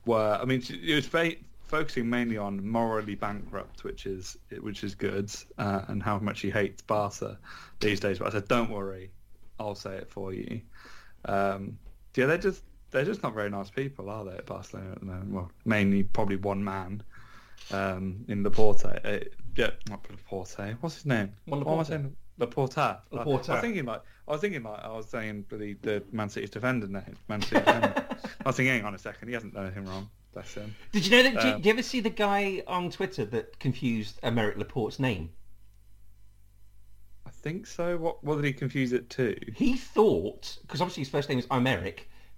[0.04, 4.94] were, I mean, it was very, focusing mainly on morally bankrupt, which is which is
[4.94, 7.38] good, uh, and how much he hates Barca
[7.80, 8.18] these days.
[8.18, 9.10] But I said, don't worry,
[9.60, 10.60] I'll say it for you.
[11.26, 11.78] Um,
[12.16, 15.06] yeah, they're just they're just not very nice people, are they, at Barcelona at the
[15.06, 15.30] moment?
[15.30, 17.02] Well, mainly probably one man
[17.70, 18.84] um, in Laporte.
[18.84, 19.18] Uh,
[19.56, 20.76] yeah, not Laporte.
[20.80, 21.32] What's his name?
[21.46, 22.16] Well, What am I saying?
[22.38, 22.76] Laporte.
[23.10, 23.48] Laporte.
[23.48, 26.50] I was thinking like I was thinking like I was saying the the Man City's
[26.50, 27.16] defender name.
[27.28, 28.04] Man City defender.
[28.44, 30.08] I was thinking, hang on a second, he hasn't done anything wrong.
[30.32, 30.74] Bless him.
[30.92, 31.40] Did you know that?
[31.40, 34.98] do, you, Um, do you ever see the guy on Twitter that confused Aymeric Laporte's
[35.00, 35.30] name?
[37.26, 37.96] I think so.
[37.96, 39.36] What what did he confuse it to?
[39.54, 41.66] He thought, because obviously his first name is I'm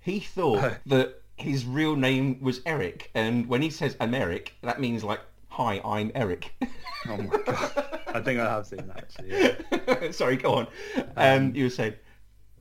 [0.01, 4.81] he thought that his real name was Eric, and when he says I'm Eric, that
[4.81, 6.53] means like, hi, I'm Eric.
[7.09, 8.01] Oh my god!
[8.09, 9.31] I think I have seen that actually.
[9.31, 10.11] Yeah.
[10.11, 10.67] Sorry, go on.
[11.17, 11.95] Um, you were saying.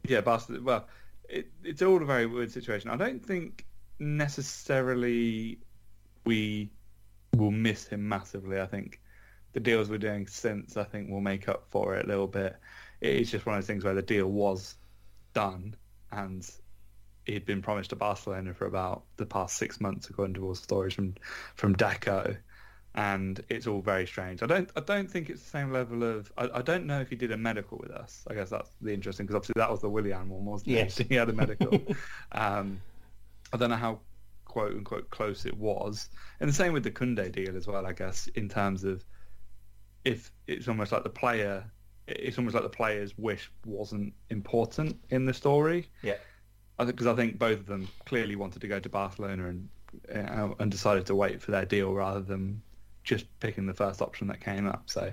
[0.08, 0.64] yeah, bastard.
[0.64, 0.88] Well,
[1.28, 2.90] it, it's all a very weird situation.
[2.90, 3.66] I don't think
[4.00, 5.60] necessarily
[6.26, 6.72] we
[7.36, 8.62] will miss him massively.
[8.62, 9.02] I think
[9.54, 12.56] the deals we're doing since I think will make up for it a little bit.
[13.02, 14.76] It's just one of those things where the deal was
[15.34, 15.76] done
[16.12, 16.50] and
[17.26, 20.56] he'd been promised to Barcelona for about the past six months, according to all the
[20.60, 21.16] stories from
[21.56, 22.38] from Deco.
[22.96, 24.42] And it's all very strange.
[24.42, 24.70] I don't.
[24.76, 26.32] I don't think it's the same level of.
[26.38, 28.24] I, I don't know if he did a medical with us.
[28.28, 31.00] I guess that's the interesting because obviously that was the Willian one, wasn't Yes.
[31.00, 31.08] it?
[31.08, 31.72] He had a medical.
[32.32, 32.82] um,
[33.54, 34.00] I don't know how
[34.46, 37.86] quote unquote close it was, and the same with the Koundé deal as well.
[37.86, 39.06] I guess in terms of
[40.04, 41.64] if it's almost like the player,
[42.08, 45.90] it's almost like the player's wish wasn't important in the story.
[46.02, 46.16] Yeah.
[46.86, 49.70] Because I think both of them clearly wanted to go to Barcelona and
[50.14, 52.62] uh, and decided to wait for their deal rather than
[53.04, 54.84] just picking the first option that came up.
[54.86, 55.12] So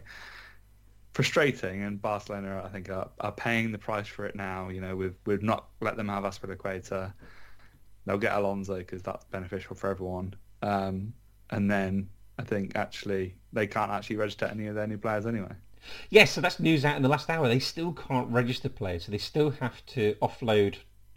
[1.13, 4.69] frustrating, and Barcelona I think are, are paying the price for it now.
[4.69, 7.13] You know, we've we've not let them have Azpilicueta.
[8.05, 10.35] They'll get Alonso because that's beneficial for everyone.
[10.63, 11.13] Um,
[11.51, 15.53] and then I think actually they can't actually register any of their new players anyway.
[16.11, 17.49] Yes, so that's news out in the last hour.
[17.49, 20.77] They still can't register players, so they still have to offload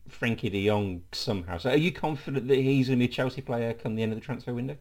[0.10, 1.58] Frenkie de Jong somehow.
[1.58, 4.12] So are you confident that he's going to be a Chelsea player come the end
[4.14, 4.78] of the transfer window?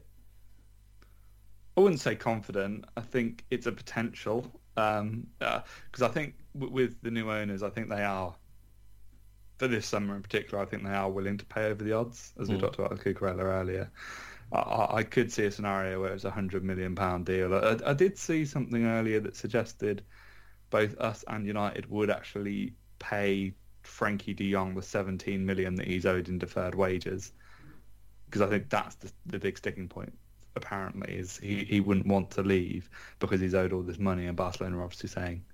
[1.77, 2.85] I wouldn't say confident.
[2.97, 4.43] I think it's a potential
[4.75, 5.63] because um, uh
[6.03, 8.37] I think w- with the new owners, I think they are
[9.59, 10.63] for this summer in particular.
[10.63, 12.61] I think they are willing to pay over the odds, as we Mm.
[12.61, 13.91] talked about with Cucurella earlier.
[14.53, 17.55] I- I, I could see a scenario where it's a hundred million pound deal.
[17.55, 20.05] I, I did see something earlier that suggested
[20.71, 23.55] both us and United would actually pay
[23.89, 27.33] Frenkie De Jong the 17 million that he's owed in deferred wages,
[28.27, 30.13] because I think that's the, the big sticking point.
[30.57, 34.37] Apparently, is he, he wouldn't want to leave because he's owed all this money, and
[34.37, 35.45] Barcelona are obviously saying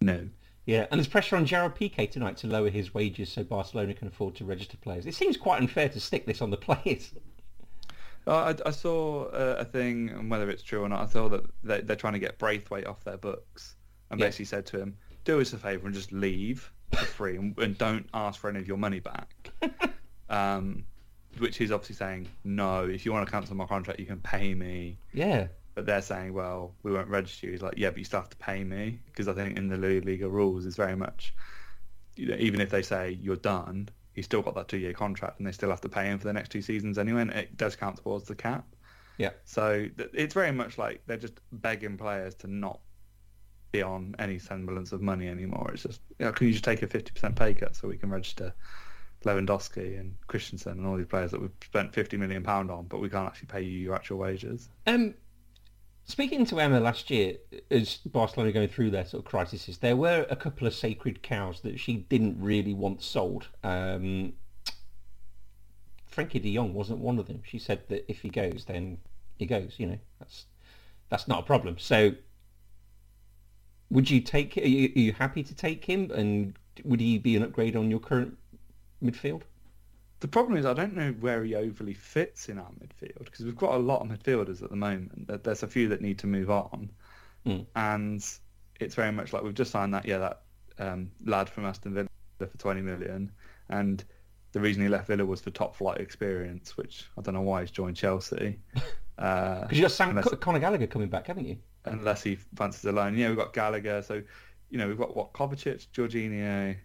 [0.00, 0.28] no.
[0.66, 4.08] Yeah, and there's pressure on Gerard Piqué tonight to lower his wages so Barcelona can
[4.08, 5.04] afford to register players.
[5.04, 7.12] It seems quite unfair to stick this on the players.
[8.26, 11.44] I, I saw uh, a thing, and whether it's true or not, I saw that
[11.62, 13.76] they, they're trying to get Braithwaite off their books,
[14.10, 14.26] and Yeah.
[14.26, 17.78] basically said to him, "Do us a favour and just leave for free, and, and
[17.78, 19.50] don't ask for any of your money back."
[20.30, 20.84] um,
[21.38, 24.54] which he's obviously saying, "No, if you want to cancel my contract, you can pay
[24.54, 25.48] me." Yeah.
[25.74, 28.30] But they're saying, "Well, we won't register you." He's like, "Yeah, but you still have
[28.30, 31.34] to pay me," because I think in the Liga rules, it's very much,
[32.16, 35.46] you know, even if they say you're done, he's still got that two-year contract, and
[35.46, 37.76] they still have to pay him for the next two seasons anyway, and it does
[37.76, 38.64] count towards the cap.
[39.18, 39.30] Yeah.
[39.44, 42.80] So th- it's very much like they're just begging players to not
[43.74, 45.70] be on any semblance of money anymore.
[45.72, 48.08] It's just, you know, can you just take a 50% pay cut so we can
[48.08, 48.54] register
[49.24, 53.00] Lewandowski and Christensen and all these players that we've spent 50 million pound on, but
[53.00, 54.68] we can't actually pay you your actual wages.
[54.86, 55.14] Um,
[56.04, 57.36] speaking to Emma last year,
[57.70, 61.60] as Barcelona going through their sort of crises, there were a couple of sacred cows
[61.62, 63.48] that she didn't really want sold.
[63.64, 64.34] Um,
[66.14, 67.42] Frenkie de Jong wasn't one of them.
[67.44, 68.98] She said that if he goes, then
[69.36, 69.74] he goes.
[69.78, 70.46] You know, that's
[71.08, 71.76] that's not a problem.
[71.78, 72.12] So,
[73.90, 74.56] would you take?
[74.56, 76.10] Are you, are you happy to take him?
[76.10, 78.36] And would he be an upgrade on your current
[79.02, 79.42] midfield?
[80.20, 83.56] The problem is I don't know where he overly fits in our midfield because we've
[83.56, 85.30] got a lot of midfielders at the moment.
[85.44, 86.90] There's a few that need to move on,
[87.46, 87.66] Mm.
[87.76, 88.24] and
[88.80, 90.40] it's very much like we've just signed that yeah that
[90.78, 93.30] um, lad from Aston Villa for 20 million,
[93.68, 94.02] and
[94.52, 97.60] the reason he left Villa was for top flight experience, which I don't know why
[97.60, 98.58] he's joined Chelsea.
[99.16, 101.56] Uh, Because you got Sam unless- Conor Gallagher coming back, haven't you?
[101.84, 103.16] Unless he fancies a loan.
[103.16, 104.02] Yeah, we've got Gallagher.
[104.02, 104.22] So,
[104.70, 106.76] you know, we've got what Kovacic, Jorginho,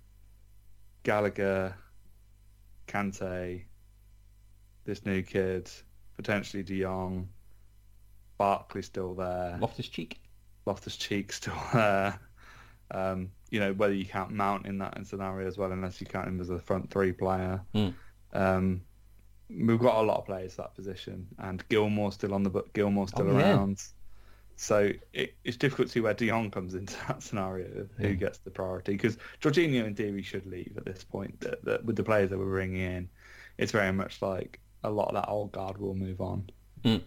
[1.04, 1.76] Gallagher,
[2.88, 3.64] Kante,
[4.86, 5.70] this new kid,
[6.18, 7.30] potentially De Jong,
[8.38, 10.20] Barkley still there, Loftus Cheek.
[10.66, 12.20] Loftus Cheek still there.
[12.92, 16.28] Um, you know, whether you count Mount in that scenario as well, unless you count
[16.28, 17.62] him as a front three player.
[17.74, 17.94] Mm.
[18.34, 18.82] Um,
[19.50, 22.74] we've got a lot of players that position, and Gilmour's still on the book.
[22.74, 23.76] Gilmour's still Oh, yeah.
[24.68, 24.94] Around.
[24.94, 28.14] So it, it's difficult to see where Dion comes into that scenario of who Yeah.
[28.14, 31.40] gets the priority because Jorginho in theory should leave at this point.
[31.42, 33.10] That, that with the players that we're bringing in,
[33.58, 36.50] it's very much like a lot of that old guard will move on.
[36.84, 37.04] Could,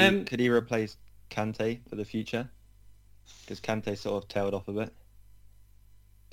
[0.00, 0.96] he, Um, could he replace
[1.30, 2.50] Kante for the future?
[3.42, 4.94] Because Kante sort of tailed off a bit.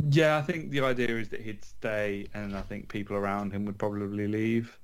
[0.09, 3.65] Yeah, I think the idea is that he'd stay, and I think people around him
[3.65, 4.79] would probably leave.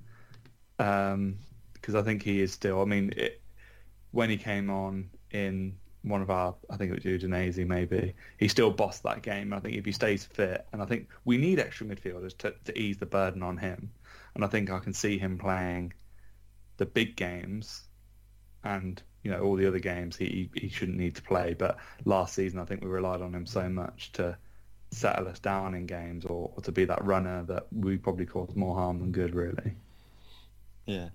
[0.76, 2.80] Because I think he is still.
[2.80, 3.42] I mean, it,
[4.12, 8.48] when he came on in one of our, I think it was Udinese maybe, he
[8.48, 9.52] still bossed that game.
[9.52, 12.78] I think if he stays fit, and I think we need extra midfielders to, to
[12.78, 13.90] ease the burden on him.
[14.34, 15.92] And I think I can see him playing
[16.76, 17.82] the big games
[18.64, 21.54] and you know all the other games he he shouldn't need to play.
[21.54, 24.36] But last season, I think we relied on him so much to
[24.90, 28.56] settle us down in games or, or to be that runner that we probably caused
[28.56, 29.74] more harm than good, really.
[30.86, 31.08] Yeah.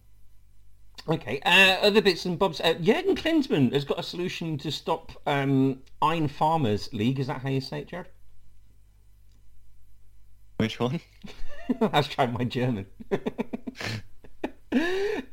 [1.08, 2.62] Okay, uh, other bits and bobs.
[2.62, 7.20] Uh, Jurgen Klinsmann has got a solution to stop um, Ein Farmers League.
[7.20, 8.08] Is that how you say it, Jared?
[10.58, 11.02] Which one?
[11.82, 12.86] Let's try my German.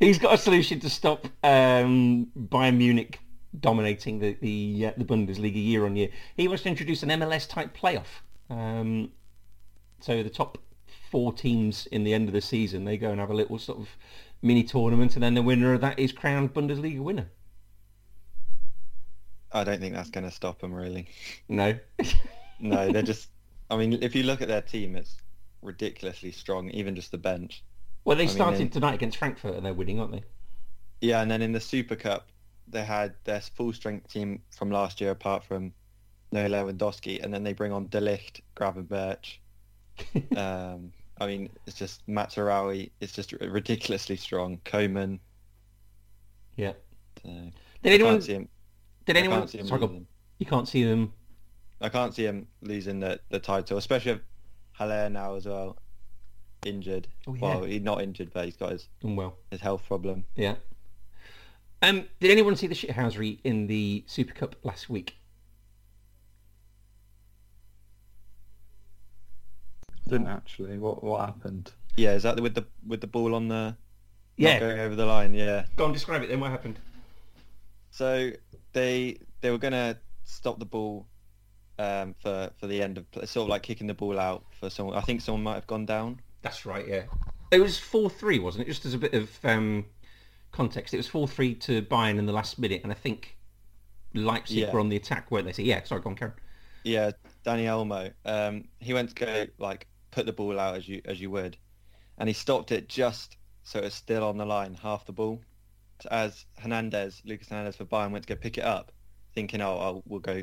[0.00, 3.20] He's got a solution to stop um, Bayern Munich
[3.58, 6.08] dominating the the, uh, the Bundesliga year on year.
[6.36, 8.22] He wants to introduce an MLS type playoff.
[8.48, 9.12] Um,
[10.00, 10.58] so the top
[11.10, 13.78] four teams in the end of the season they go and have a little sort
[13.78, 13.88] of
[14.42, 17.28] mini tournament, and then the winner of that is crowned Bundesliga winner.
[19.52, 21.08] I don't think that's going to stop them really.
[21.48, 21.78] No.
[22.62, 23.28] No, they're just.
[23.70, 25.16] I mean, if you look at their team, it's
[25.62, 26.68] ridiculously strong.
[26.72, 27.64] Even just the bench.
[28.04, 30.24] well, they mean, started they- tonight against Frankfurt, and they're winning, aren't they?
[31.00, 32.28] Yeah, and then in the Super Cup,
[32.68, 35.72] they had their full strength team from last year, apart from
[36.32, 39.38] no Lewandowski, and then they bring on de Ligt, Gravenberch.
[40.36, 42.90] um, I mean, it's just Mazraoui.
[43.00, 44.58] It's just ridiculously strong.
[44.64, 45.20] Coman.
[46.56, 46.72] Yeah.
[47.22, 47.52] So, Did
[47.84, 48.12] I anyone?
[48.14, 48.48] can't see him.
[49.04, 49.38] Did I anyone?
[49.40, 50.06] can't see him Sorry,
[50.38, 51.12] you can't see them.
[51.82, 54.22] I can't see him losing the, the title, especially with
[54.72, 55.76] Haller now as well,
[56.64, 57.08] injured.
[57.26, 57.40] Oh, yeah.
[57.40, 59.36] Well, he's not injured, but he's got his, doing well.
[59.50, 60.24] his health problem.
[60.36, 60.56] Yeah.
[61.82, 65.16] Um, did anyone see the shithousery in the Super Cup last week?
[70.10, 70.78] Didn't actually.
[70.78, 71.72] What what happened?
[71.96, 73.76] Yeah, is that with the with the ball on the
[74.36, 74.54] Yeah.
[74.54, 75.34] not going over the line?
[75.34, 75.66] Yeah.
[75.76, 76.40] Go on, describe it then.
[76.40, 76.78] What happened?
[77.90, 78.30] So
[78.72, 81.06] they they were gonna stop the ball
[81.78, 84.70] um, for for the end of play, sort of like kicking the ball out for
[84.70, 84.96] someone.
[84.96, 86.20] I think someone might have gone down.
[86.42, 86.86] That's right.
[86.86, 87.02] Yeah.
[87.50, 88.70] It was four three, wasn't it?
[88.70, 89.84] Just as a bit of um,
[90.52, 93.36] context, it was four three to Bayern in the last minute, and I think
[94.14, 94.72] Leipzig Yeah.
[94.72, 95.52] were on the attack, weren't they?
[95.52, 95.82] So yeah.
[95.84, 96.34] Sorry, go on, Karen.
[96.84, 97.10] Yeah,
[97.44, 98.12] Dani Olmo.
[98.24, 101.56] Um, he went to go like put the ball out as you as you would,
[102.18, 105.40] and he stopped it just so it was still on the line, half the ball.
[106.00, 108.90] So as Hernandez, Lucas Hernandez for Bayern went to go pick it up,
[109.34, 110.42] thinking, oh, I'll, we'll go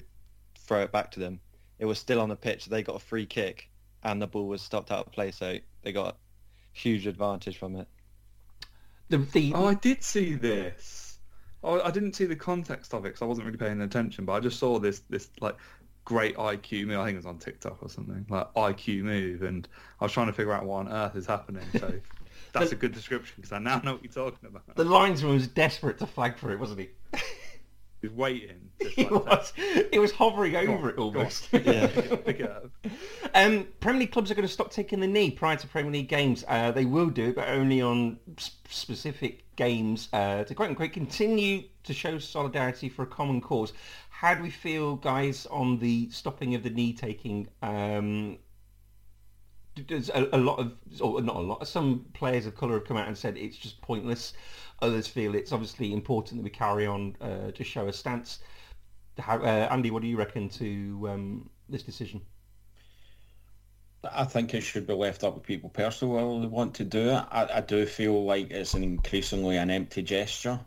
[0.59, 1.39] throw it back to them.
[1.79, 2.65] It was still on the pitch.
[2.65, 3.69] They got a free kick,
[4.03, 6.17] and the ball was stopped out of play, so they got
[6.73, 7.87] huge advantage from it.
[9.09, 11.19] The the Oh, I did see this.
[11.63, 14.25] Oh, I didn't see the context of it because I wasn't really paying attention.
[14.25, 15.55] But I just saw this this like
[16.07, 16.99] great IQ move.
[16.99, 19.67] I think it was on TikTok or something like IQ move, and
[19.99, 21.65] I was trying to figure out what on earth is happening.
[21.77, 21.91] So
[22.53, 24.73] that's a good description because I now know what you're talking about.
[24.77, 26.89] the linesman was desperate to flag for it, wasn't he?
[27.99, 28.69] He was waiting.
[28.81, 29.53] Just he like, was.
[29.91, 31.49] He was hovering Go on, over it almost.
[31.51, 31.87] Yeah.
[31.87, 32.69] Pick it up.
[33.35, 36.07] Um, Premier League clubs are going to stop taking the knee prior to Premier League
[36.07, 36.45] games.
[36.47, 40.93] Uh, they will do it, but only on s- specific games uh, to quote unquote
[40.93, 43.73] continue to show solidarity for a common cause.
[44.17, 47.47] How do we feel, guys, on the stopping of the knee taking?
[47.61, 48.39] Um,
[49.87, 52.97] there's a, a lot of, or not a lot, some players of colour have come
[52.97, 54.33] out and said it's just pointless.
[54.81, 58.39] Others feel it's obviously important that we carry on uh, to show a stance.
[59.19, 62.19] How, uh, Andy, what do you reckon to um, this decision?
[64.11, 67.23] I think it should be left up to people personally they want to do it.
[67.29, 70.59] I, I do feel like it's an increasingly an empty gesture,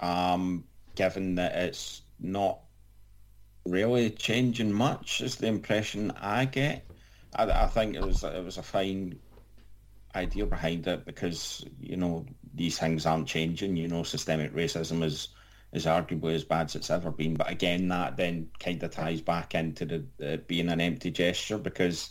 [0.00, 0.64] um,
[0.96, 2.58] given that it's not
[3.66, 5.20] really changing much.
[5.20, 6.84] Is the impression I get.
[7.34, 9.18] I, I think it was it was a fine
[10.14, 13.76] idea behind it because you know these things aren't changing.
[13.76, 15.28] You know, systemic racism is
[15.72, 17.34] is arguably as bad as it's ever been.
[17.34, 21.58] But again, that then kind of ties back into the uh, being an empty gesture
[21.58, 22.10] because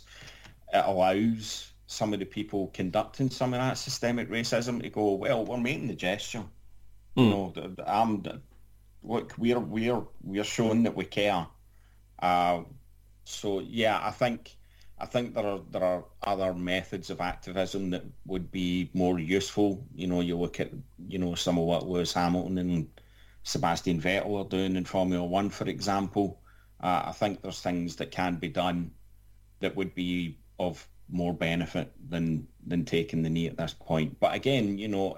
[0.72, 5.44] it allows some of the people conducting some of that systemic racism to go, well,
[5.44, 6.44] we're making the gesture.
[7.16, 7.24] Mm.
[7.24, 8.42] You know, I'm,
[9.02, 11.46] look, we're we're we're showing that we care.
[12.20, 12.62] Uh,
[13.24, 14.56] so yeah, I think
[14.98, 19.86] I think there are there are other methods of activism that would be more useful.
[19.94, 20.70] You know, you look at
[21.08, 22.88] you know some of what Lewis Hamilton and
[23.42, 26.40] Sebastian Vettel are doing in Formula One, for example.
[26.82, 28.90] Uh, I think there's things that can be done
[29.60, 34.20] that would be of more benefit than than taking the knee at this point.
[34.20, 35.16] But again, you know,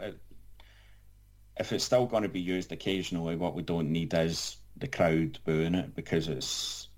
[1.59, 5.39] if it's still going to be used occasionally, what we don't need is the crowd
[5.45, 6.89] booing it because it's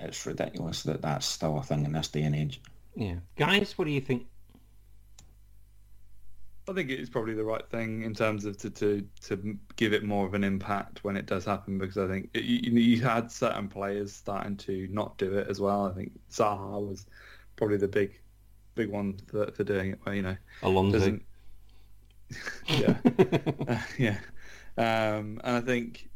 [0.00, 2.60] it's ridiculous that that's still a thing in this day and age.
[2.96, 4.26] Yeah, guys, what do you think?
[6.68, 10.04] I think it's probably the right thing in terms of to, to, to give it
[10.04, 13.32] more of an impact when it does happen because I think it, you, you had
[13.32, 15.86] certain players starting to not do it as well.
[15.86, 17.06] I think Zaha was
[17.56, 18.20] probably the big
[18.74, 20.36] big one for, for doing it where, you know...
[20.62, 21.18] Alonso.
[22.68, 22.96] Yeah.
[23.68, 24.18] uh, yeah.
[24.76, 26.08] Um, and I think,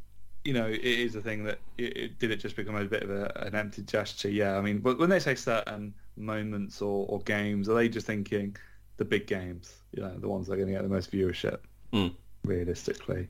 [0.44, 3.02] you know, it is a thing that it, it, did it just become a bit
[3.02, 4.30] of a, an empty gesture?
[4.30, 8.06] Yeah, I mean, but when they say certain moments or, or games, are they just
[8.06, 8.56] thinking
[8.96, 11.58] the big games, you know, the ones that are going to get the most viewership,
[11.92, 12.12] mm.
[12.44, 13.28] realistically.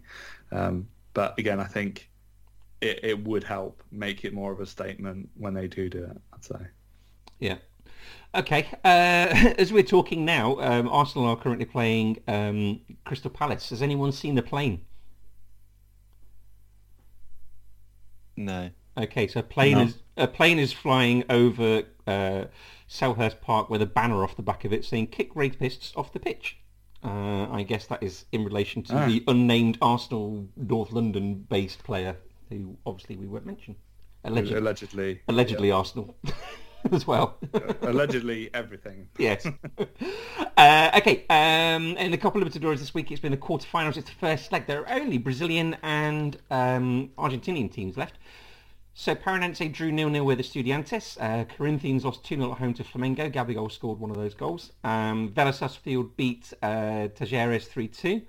[0.53, 2.09] Um, but again, I think
[2.80, 6.20] it, it would help make it more of a statement when they do do it,
[6.32, 6.66] I'd say.
[7.41, 7.57] Yeah.
[8.35, 13.71] Okay, uh, as we're talking now, um, Arsenal are currently playing um, Crystal Palace.
[13.71, 14.83] Has anyone seen the plane?
[18.37, 18.71] No.
[18.99, 19.85] Okay, so a plane no.
[19.85, 22.45] is a plane is flying over uh,
[22.89, 26.21] Selhurst Park with a banner off the back of it saying "Kick rapists off the
[26.21, 26.59] pitch."
[27.05, 29.07] Uh, I guess that is in relation to ah.
[29.07, 32.17] the unnamed Arsenal North London-based player
[32.49, 33.77] who obviously we won't mention.
[34.25, 35.75] Allegedly, allegedly, allegedly yeah.
[35.75, 36.17] Arsenal
[36.93, 37.37] as well.
[37.82, 39.09] allegedly everything.
[39.18, 39.47] yes.
[40.57, 41.24] uh, okay.
[41.28, 43.97] Um, in a Copa Libertadores this week, it's been the quarterfinals.
[43.97, 44.66] It's the first leg.
[44.66, 48.14] There are only Brazilian and um, Argentinian teams left.
[48.99, 51.18] So Paranaense drew nil-nil with Estudiantes.
[51.20, 53.30] Uh, Corinthians lost 2-0 at home to Flamengo.
[53.30, 54.72] Gabigol scored one of those goals.
[54.84, 58.22] Um, Vélez Sarsfield beat uh, Talleres 3-2.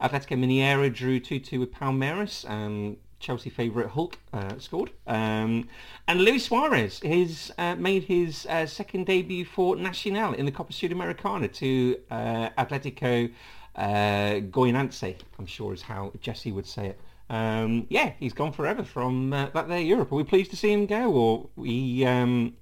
[0.00, 2.48] Atletico Mineiro drew 2-2 with Palmeiras.
[2.48, 4.90] Um, Chelsea favourite Hulk uh, scored.
[5.06, 5.68] Um,
[6.08, 10.72] and Luis Suarez has uh, made his uh, second debut for Nacional in the Copa
[10.72, 13.30] Sudamericana to uh, Atletico
[13.76, 17.00] uh, Goianiense, I'm sure is how Jesse would say it.
[17.30, 20.12] Um, yeah, he's gone forever from uh, that there Europe.
[20.12, 22.54] Are we pleased to see him go, or we um,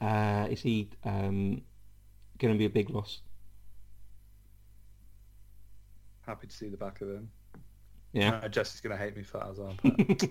[0.00, 1.60] uh, is he um,
[2.38, 3.20] going to be a big loss?
[6.22, 7.30] Happy to see the back of him.
[8.14, 9.74] Yeah, uh, Jesse's going to hate me for that as well.
[9.82, 10.28] But...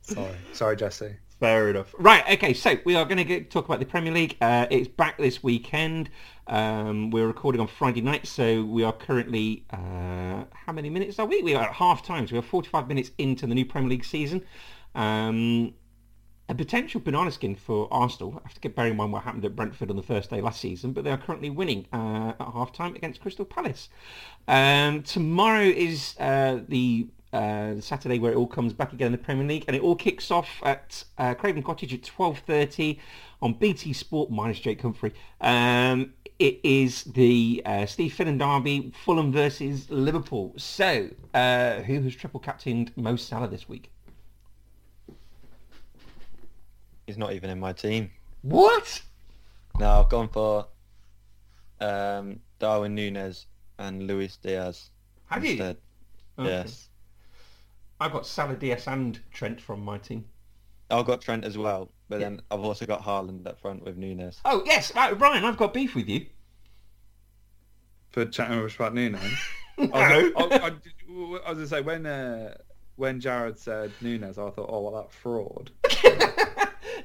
[0.00, 1.16] sorry, sorry, Jesse.
[1.38, 1.94] Fair enough.
[1.98, 4.38] Right, okay, so we are going to talk about the Premier League.
[4.40, 6.08] Uh, it's back this weekend.
[6.46, 11.26] Um, we're recording on Friday night, so we are currently, uh, how many minutes are
[11.26, 11.42] we?
[11.42, 14.42] We are at half time, so we're 45 minutes into the new Premier League season.
[14.94, 15.74] Um,
[16.48, 18.34] a potential banana skin for Arsenal.
[18.44, 20.60] I have to bear in mind what happened at Brentford on the first day last
[20.60, 23.88] season, but they are currently winning uh, at half time against Crystal Palace.
[24.46, 29.18] Um, tomorrow is uh, the uh, Saturday where it all comes back again in the
[29.18, 32.98] Premier League, and it all kicks off at uh, Craven Cottage at 12.30
[33.40, 35.12] on BT Sport minus Jake Humphrey.
[35.40, 40.52] Um, it is the uh, Steve Finnan derby, Fulham versus Liverpool.
[40.56, 43.93] So, uh, who has triple captained Mo Salah this week?
[47.06, 48.10] He's not even in my team.
[48.42, 49.02] What?
[49.78, 50.66] No, I've gone for
[51.80, 53.46] um, Darwin Nunez
[53.78, 54.90] and Luis Diaz.
[55.26, 55.76] Have instead.
[56.38, 56.44] you?
[56.44, 56.52] Okay.
[56.52, 56.88] Yes.
[58.00, 60.24] I've got Salah Diaz and Trent from my team.
[60.90, 62.28] I've got Trent as well, but yeah.
[62.28, 64.40] then I've also got Haaland up front with Nunez.
[64.44, 66.26] Oh yes, uh, Ryan, I've got beef with you.
[68.10, 69.20] For chatting with about Nunez.
[69.78, 69.90] no.
[69.92, 72.54] I was, I, I, I was going to say when uh,
[72.96, 75.70] when Jared said Nunez, I thought, oh, well, that fraud.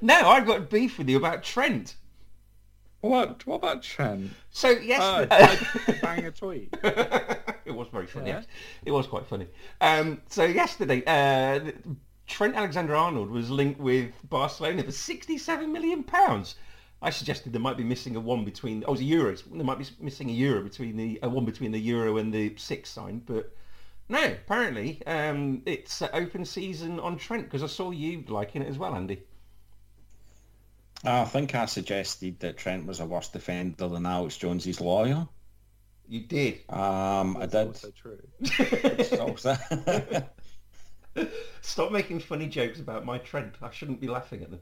[0.01, 1.95] no, I've got beef with you about Trent.
[3.01, 3.45] What?
[3.47, 4.31] What about Trent?
[4.51, 6.69] So yes, uh, bang a tweet.
[6.83, 8.29] it was very funny.
[8.29, 8.43] Yeah.
[8.85, 9.47] It was quite funny.
[9.79, 11.71] Um, so yesterday, uh,
[12.27, 16.55] Trent Alexander-Arnold was linked with Barcelona for 67 million pounds.
[17.01, 18.83] I suggested there might be missing a one between.
[18.83, 19.35] Oh, it was a euro.
[19.35, 22.53] There might be missing a euro between the a one between the euro and the
[22.57, 23.55] six sign, but
[24.09, 24.21] no.
[24.23, 28.93] Apparently, um, it's open season on Trent because I saw you liking it as well,
[28.93, 29.23] Andy.
[31.03, 35.27] I think I suggested that Trent was a worse defender than Alex Jones's lawyer.
[36.07, 36.61] You did.
[36.69, 37.67] Um, I did.
[37.67, 38.19] Also true.
[38.41, 39.55] It's also-
[41.61, 43.55] Stop making funny jokes about my Trent.
[43.61, 44.59] I shouldn't be laughing at them.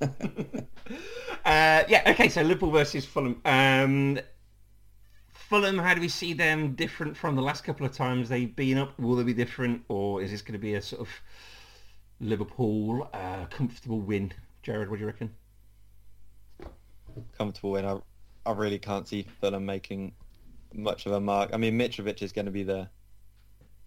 [1.44, 3.40] uh, yeah, okay, so Liverpool versus Fulham.
[3.44, 4.18] Um,
[5.32, 8.78] Fulham, how do we see them different from the last couple of times they've been
[8.78, 8.98] up?
[8.98, 11.08] Will they be different, or is this going to be a sort of
[12.20, 14.32] Liverpool uh, comfortable win?
[14.66, 15.30] Jared, what do you reckon?
[17.38, 17.84] comfortable win.
[17.84, 18.00] I,
[18.44, 20.12] I really can't see Fulham making
[20.74, 21.50] much of a mark.
[21.52, 22.88] I mean, Mitrovic is going to be the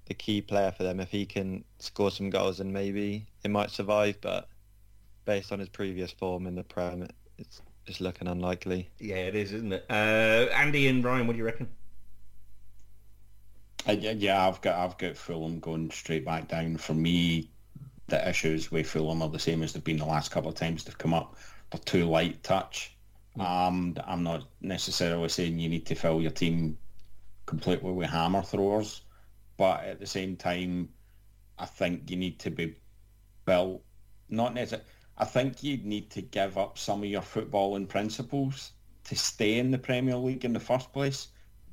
[0.06, 1.02] the key player for them.
[1.02, 4.22] If he can score some goals, then maybe it might survive.
[4.22, 4.48] But
[5.26, 8.90] based on his previous form in the Prem, it- it's it's looking unlikely.
[9.00, 9.86] Yeah, it is, isn't it?
[9.90, 11.68] Uh, Andy and Ryan, what do you reckon?
[13.86, 16.78] Uh, yeah, yeah, I've got I've got Fulham going straight back down.
[16.78, 17.50] For me,
[18.10, 20.84] the issues with Fulham are the same as they've been the last couple of times
[20.84, 21.36] they've come up.
[21.72, 22.96] They're too light touch.
[23.40, 26.78] Um, I'm not necessarily saying you need to fill your team
[27.46, 29.02] completely with hammer throwers,
[29.58, 30.90] but at the same time,
[31.58, 32.76] I think you need to be
[33.46, 33.82] built.
[34.30, 34.88] Not necessarily.
[35.18, 38.72] I think you need to give up some of your footballing principles
[39.06, 41.28] to stay in the Premier League in the first place.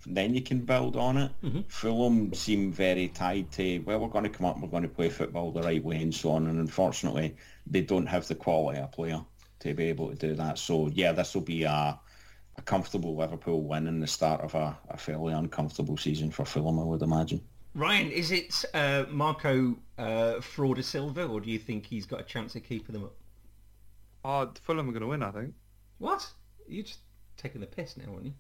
[0.09, 1.33] Then you can build on it.
[1.69, 5.09] Fulham seem very tied to, well, we're going to come up, we're going to play
[5.09, 6.47] football the right way and so on.
[6.47, 7.37] And unfortunately,
[7.67, 9.21] they don't have the quality of player
[9.61, 10.59] to be able to do that.
[10.59, 11.99] So, yeah, this will be a,
[12.57, 16.79] a comfortable Liverpool win and the start of a, a fairly uncomfortable season for Fulham,
[16.79, 17.41] I would imagine.
[17.75, 22.25] Ryan, is it uh, Marco uh, Frauda Silva, or do you think he's got a
[22.25, 23.15] chance of keeping them up?
[24.25, 25.53] Oh, Fulham are going to win, I think.
[25.99, 26.27] What?
[26.69, 27.01] You're just
[27.37, 28.35] taking the piss now, aren't you?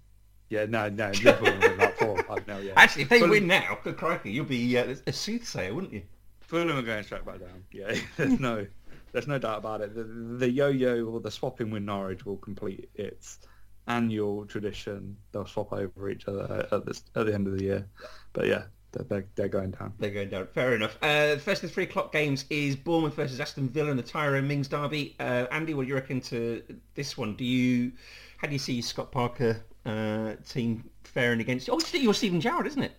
[0.48, 2.72] Yeah, no, no, Liverpool win like four or five now, yeah.
[2.76, 6.02] Actually, if they Fulham- win now, good crikey, you'll be uh, a soothsayer, wouldn't you?
[6.40, 7.64] Fulham are going straight back down.
[7.72, 8.66] Yeah, there's no,
[9.12, 9.94] there's no doubt about it.
[9.94, 13.40] The, the yo-yo or the swapping with Norwich will complete its
[13.88, 15.16] annual tradition.
[15.32, 17.86] They'll swap over each other at the at the end of the year.
[18.32, 19.94] But yeah, they're they're, they're going down.
[19.98, 20.46] They're going down.
[20.54, 20.96] Fair enough.
[21.02, 24.02] Uh, the first of the three o'clock games is Bournemouth versus Aston Villa in the
[24.02, 25.16] Tyrone Mings derby.
[25.18, 26.62] Uh, Andy, what do you reckon to
[26.94, 27.34] this one?
[27.34, 27.92] Do you,
[28.38, 31.68] how do you see Scott Parker uh, team faring against?
[31.68, 31.72] you.
[31.72, 32.92] Oh, it's your Steven Gerrard, isn't it?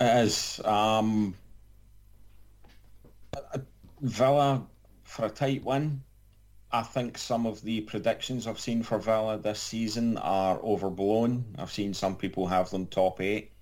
[0.00, 0.60] It is.
[0.64, 1.34] Um,
[4.00, 4.66] Villa
[5.04, 6.02] for a tight win.
[6.72, 11.44] I think some of the predictions I've seen for Villa this season are overblown.
[11.58, 13.52] I've seen some people have them top eight.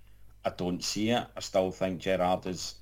[0.45, 1.27] I don't see it.
[1.37, 2.77] I still think Gerrard is.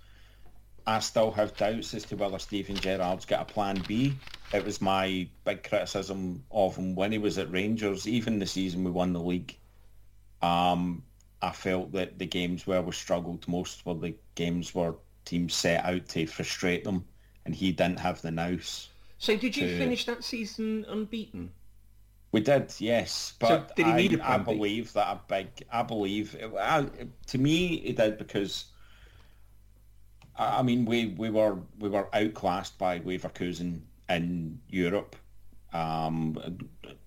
[0.86, 4.16] I still have doubts as to whether Steven Gerrard's got a plan B.
[4.52, 8.84] It was my big criticism of him when he was at Rangers, even the season
[8.84, 9.56] we won the league.
[10.42, 11.02] Um,
[11.40, 15.84] I felt that the games where we struggled most were the games where teams set
[15.84, 17.04] out to frustrate them,
[17.44, 18.88] and he didn't have the nous.
[19.18, 21.52] So did you To- finish that season unbeaten?
[22.32, 25.48] We did, yes, but did he I, need a I believe that a big.
[25.70, 26.86] I believe I,
[27.26, 28.66] to me it did because.
[30.36, 35.16] I I mean, we, we were we were outclassed by Leverkusen in Europe,
[35.72, 36.38] um,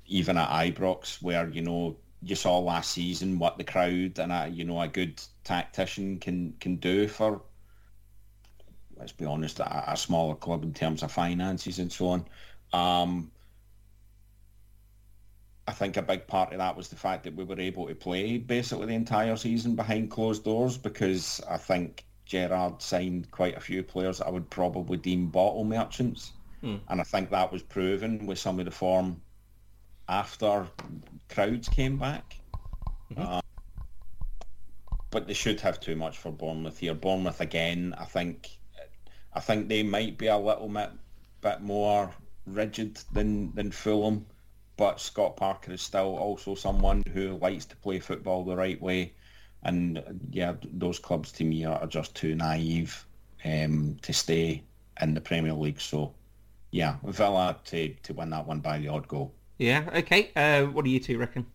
[0.06, 4.48] even at Ibrox, where you know you saw last season what the crowd and a
[4.48, 7.42] you know a good tactician can can do for.
[8.98, 12.26] Let's be honest, a, a smaller club in terms of finances and so on.
[12.74, 13.32] Um,
[15.68, 17.96] I think a big part of that was the fact that we were able to
[17.96, 23.60] play basically the entire season behind closed doors because I think Gerrard signed quite a
[23.60, 26.32] few players that I would probably deem bottle merchants.
[26.62, 26.78] Hmm.
[26.88, 29.22] And I think that was proven with some of the form
[30.08, 30.68] after
[31.30, 32.38] crowds came back.
[33.16, 33.42] Uh,
[35.12, 36.94] but they should have too much for Bournemouth here.
[36.94, 38.58] Bournemouth again, I think
[39.34, 40.90] I think they might be a little bit
[41.42, 42.14] bit more
[42.46, 44.26] rigid than, than Fulham
[44.78, 49.14] but Scott Parker is still also someone who likes to play football the right way.
[49.64, 53.06] And yeah, those clubs to me are, are just too naive
[53.44, 54.64] um, to stay
[55.02, 55.80] in the Premier League.
[55.82, 56.14] So
[56.72, 59.34] yeah, Villa to, to win that one by the odd goal.
[59.58, 59.90] Yeah.
[59.96, 60.32] Okay.
[60.36, 61.46] Uh, what do you two reckon?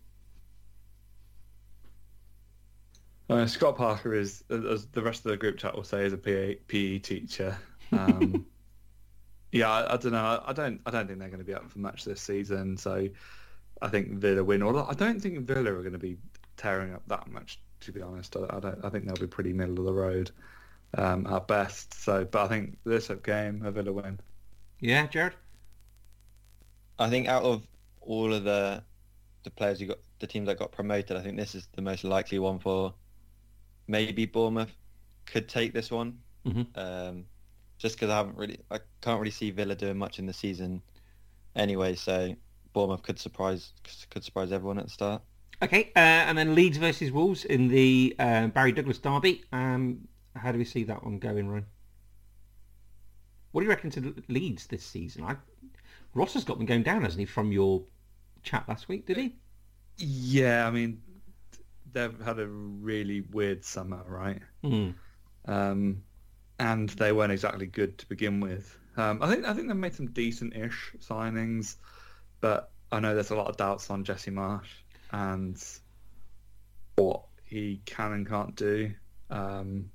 [3.28, 6.18] Uh, Scott Parker is, as the rest of the group chat will say, is a
[6.18, 7.57] PE, PE teacher.
[7.92, 8.44] Um,
[9.53, 10.42] yeah, I, I don't know.
[10.44, 10.80] I don't.
[10.84, 12.76] I don't think they're going to be up for much this season.
[12.76, 13.09] So
[13.80, 14.62] I think Villa win.
[14.64, 16.16] Although I don't think Villa are going to be
[16.57, 17.61] tearing up that much.
[17.82, 18.84] To be honest, I, I don't.
[18.84, 20.32] I think they'll be pretty middle of the road
[20.98, 21.94] um, at best.
[21.94, 24.18] So, but I think this game a Villa win.
[24.80, 25.34] Yeah, Jared.
[26.98, 27.62] I think out of
[28.11, 28.82] all of the
[29.44, 32.04] the players who got the teams that got promoted, I think this is the most
[32.04, 32.92] likely one for
[33.86, 34.76] maybe Bournemouth
[35.24, 36.18] could take this one.
[36.44, 36.66] Mhm.
[36.76, 37.24] Um,
[37.78, 40.82] just because I haven't really, I can't really see Villa doing much in the season
[41.54, 41.94] anyway.
[41.94, 42.34] So
[42.72, 43.72] Bournemouth could surprise
[44.11, 45.22] could surprise everyone at the start.
[45.62, 49.44] Okay, uh, and then Leeds versus Wolves in the uh, Barry Douglas derby.
[49.52, 51.66] Um, how do we see that one going, Ryan?
[53.52, 55.24] What do you reckon to Leeds this season?
[55.24, 55.36] I,
[56.14, 57.82] Ross has got them going down, hasn't he, from your
[58.43, 59.36] chat last week, did he?
[59.99, 61.03] Yeah, I mean,
[61.93, 64.41] they've had a really weird summer, right?
[64.62, 64.91] Hmm.
[65.47, 66.03] Um,
[66.59, 68.76] and they weren't exactly good to begin with.
[68.97, 71.76] Um, I think I think they've made some decent-ish signings,
[72.41, 74.68] but I know there's a lot of doubts on Jesse Marsch
[75.11, 75.62] and
[76.97, 78.93] what he can and can't do.
[79.30, 79.91] Um,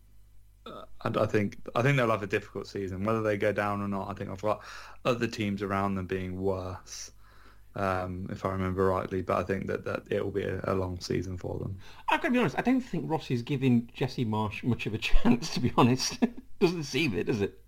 [1.04, 3.04] and I think I think they'll have a difficult season.
[3.04, 4.64] Whether they go down or not, I think I've got
[5.04, 7.12] other teams around them being worse,
[7.76, 9.22] um, if I remember rightly.
[9.22, 11.78] But I think that, that it will be a, a long season for them.
[12.10, 14.94] I've got to be honest, I don't think Ross is giving Jesse Marsch much of
[14.94, 16.20] a chance, to be honest.
[16.60, 17.60] Doesn't seem it, does it?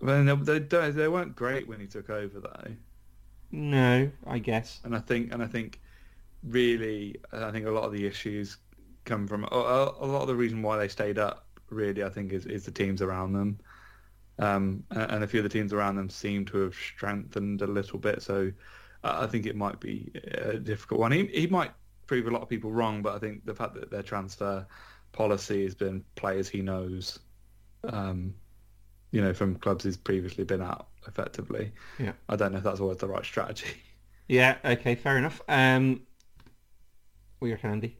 [0.00, 2.72] Well, they, they don't- they weren't great when he took over though.
[3.52, 4.80] No, I guess.
[4.84, 5.80] and I think and I think
[6.44, 8.56] really I think a lot of the issues
[9.04, 12.08] come from a, a a lot of the reason why they stayed up really I
[12.10, 13.58] think is, is the teams around them
[14.40, 17.98] um, and, a few of the teams around them seem to have strengthened a little
[17.98, 18.50] bit so
[19.04, 21.72] I think it might be a difficult one he, he might
[22.06, 24.66] prove a lot of people wrong but I think the fact that their transfer
[25.12, 27.20] policy has been players he knows
[27.84, 28.34] um,
[29.12, 32.12] you know from clubs he's previously been at effectively Yeah.
[32.28, 33.82] I don't know if that's always the right strategy
[34.30, 35.42] Yeah, okay, fair enough.
[35.48, 36.02] Um,
[37.40, 37.98] what do you reckon, Andy?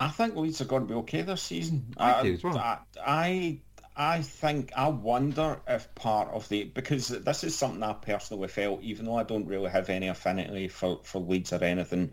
[0.00, 1.94] I think Leeds are going to be okay this season.
[1.96, 2.58] I as well.
[2.58, 3.60] I, I,
[3.96, 8.82] I think I wonder if part of the because this is something I personally felt,
[8.82, 12.12] even though I don't really have any affinity for for Leeds or anything.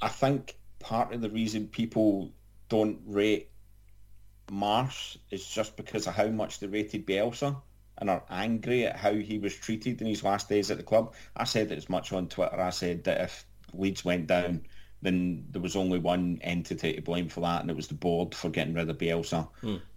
[0.00, 2.32] I think part of the reason people
[2.68, 3.50] don't rate
[4.48, 7.56] Marsch is just because of how much they rated Bielsa
[7.98, 11.14] and are angry at how he was treated in his last days at the club.
[11.36, 12.60] I said it as much on Twitter.
[12.60, 14.66] I said that if Leeds went down,
[15.02, 18.34] then there was only one entity to blame for that, and it was the board
[18.34, 19.48] for getting rid of Bielsa.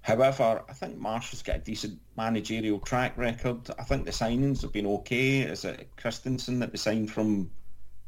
[0.02, 3.70] However, I think Marsch has got a decent managerial track record.
[3.80, 5.42] I think the signings have been okay.
[5.42, 7.52] Is it Kristensen that they signed from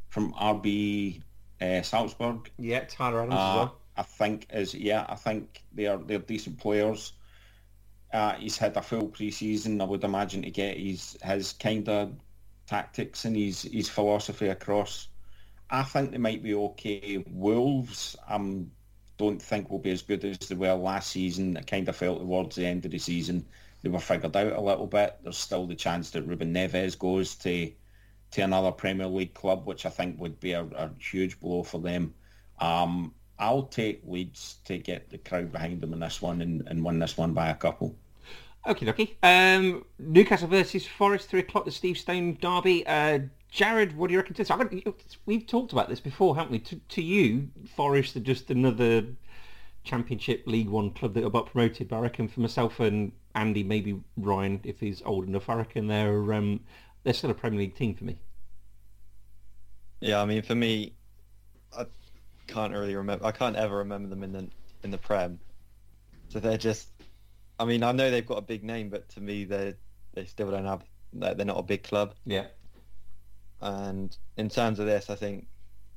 [0.10, 1.22] from RB
[1.62, 2.50] uh, Salzburg?
[2.58, 3.78] Yeah, Tyler Adams as Uh, well.
[3.96, 5.06] I think is yeah.
[5.10, 7.14] I think they are they're decent players.
[8.14, 9.82] Uh, he's had a full pre-season.
[9.82, 12.14] I would imagine to get his his kind of
[12.66, 15.10] tactics and his his philosophy across.
[15.70, 17.24] I think they might be okay.
[17.30, 18.72] Wolves, um,
[19.18, 21.58] don't think will be as good as they were last season.
[21.58, 23.46] I kind of felt towards the end of the season
[23.82, 25.18] they were figured out a little bit.
[25.24, 27.72] There's still the chance that Ruben Neves goes to
[28.30, 31.80] to another Premier League club, which I think would be a, a huge blow for
[31.80, 32.14] them.
[32.60, 36.84] Um, I'll take Leeds to get the crowd behind them in this one and, and
[36.84, 37.96] win this one by a couple.
[38.68, 39.16] Okay, dokie.
[39.24, 41.64] Um, Newcastle versus Forest, three o'clock.
[41.64, 42.86] The Steve Stone derby.
[42.86, 43.20] Uh,
[43.50, 44.52] Jared, what do you reckon to this?
[44.52, 44.70] I've
[45.26, 46.60] we've talked about this before, haven't we?
[46.60, 49.06] To, to you, Forest are just another
[49.84, 51.88] Championship League One club that got promoted.
[51.88, 55.88] But I reckon for myself and Andy, maybe Ryan, if he's old enough, I reckon
[55.88, 56.60] they're um,
[57.04, 58.18] they're still a Premier League team for me.
[60.02, 60.94] Yeah, I mean, for me,
[61.76, 61.86] I
[62.48, 63.26] can't really remember.
[63.26, 64.48] I can't ever remember them in the
[64.84, 65.40] in the Prem.
[66.30, 66.90] So they're just.
[67.60, 69.76] I mean, I know they've got a big name, but to me, they
[70.14, 70.84] they still don't have.
[71.14, 72.14] They're not a big club.
[72.26, 72.48] Yeah.
[73.62, 75.48] And in terms of this, I think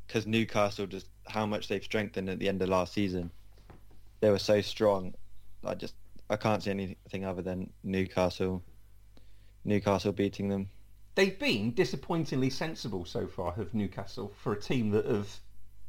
[0.07, 3.31] because Newcastle just how much they've strengthened at the end of last season,
[4.21, 5.15] they were so strong.
[5.65, 5.95] I just
[6.29, 8.63] I can't see anything other than Newcastle.
[9.65, 10.71] Newcastle beating them.
[11.15, 15.29] They've been disappointingly sensible so far, have Newcastle, for a team that have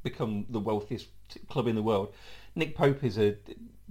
[0.03, 1.07] become the wealthiest
[1.47, 2.13] club in the world.
[2.55, 3.37] Nick Pope is a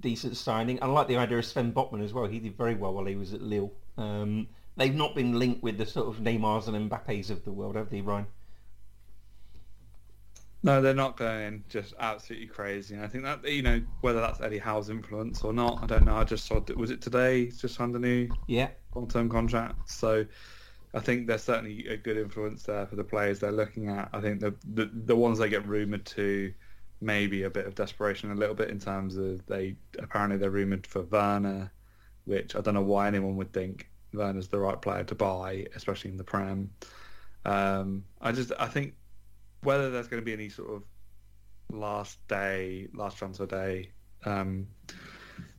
[0.00, 0.82] decent signing.
[0.82, 2.26] I like the idea of Sven Botman as well.
[2.26, 3.72] He did very well while he was at Lille.
[3.96, 7.76] Um, they've not been linked with the sort of Neymars and Mbappes of the world,
[7.76, 8.26] have they, Ryan?
[10.62, 12.94] No, they're not going just absolutely crazy.
[12.94, 16.04] And I think that you know whether that's Eddie Howe's influence or not, I don't
[16.04, 16.16] know.
[16.16, 17.46] I just saw was it today?
[17.46, 18.70] He's just signed a new Yeah.
[18.94, 20.26] long-term contract, so
[20.94, 24.10] I think there's certainly a good influence there for the players they're looking at.
[24.12, 26.54] I think the the, the ones they get rumored to,
[27.00, 30.86] maybe a bit of desperation, a little bit in terms of they apparently they're rumored
[30.86, 31.72] for Werner,
[32.24, 36.10] which I don't know why anyone would think Werner's the right player to buy, especially
[36.10, 36.70] in the Prem.
[37.44, 38.94] Um, I just I think
[39.62, 40.82] whether there's going to be any sort of
[41.72, 43.90] last day, last transfer day
[44.24, 44.66] um,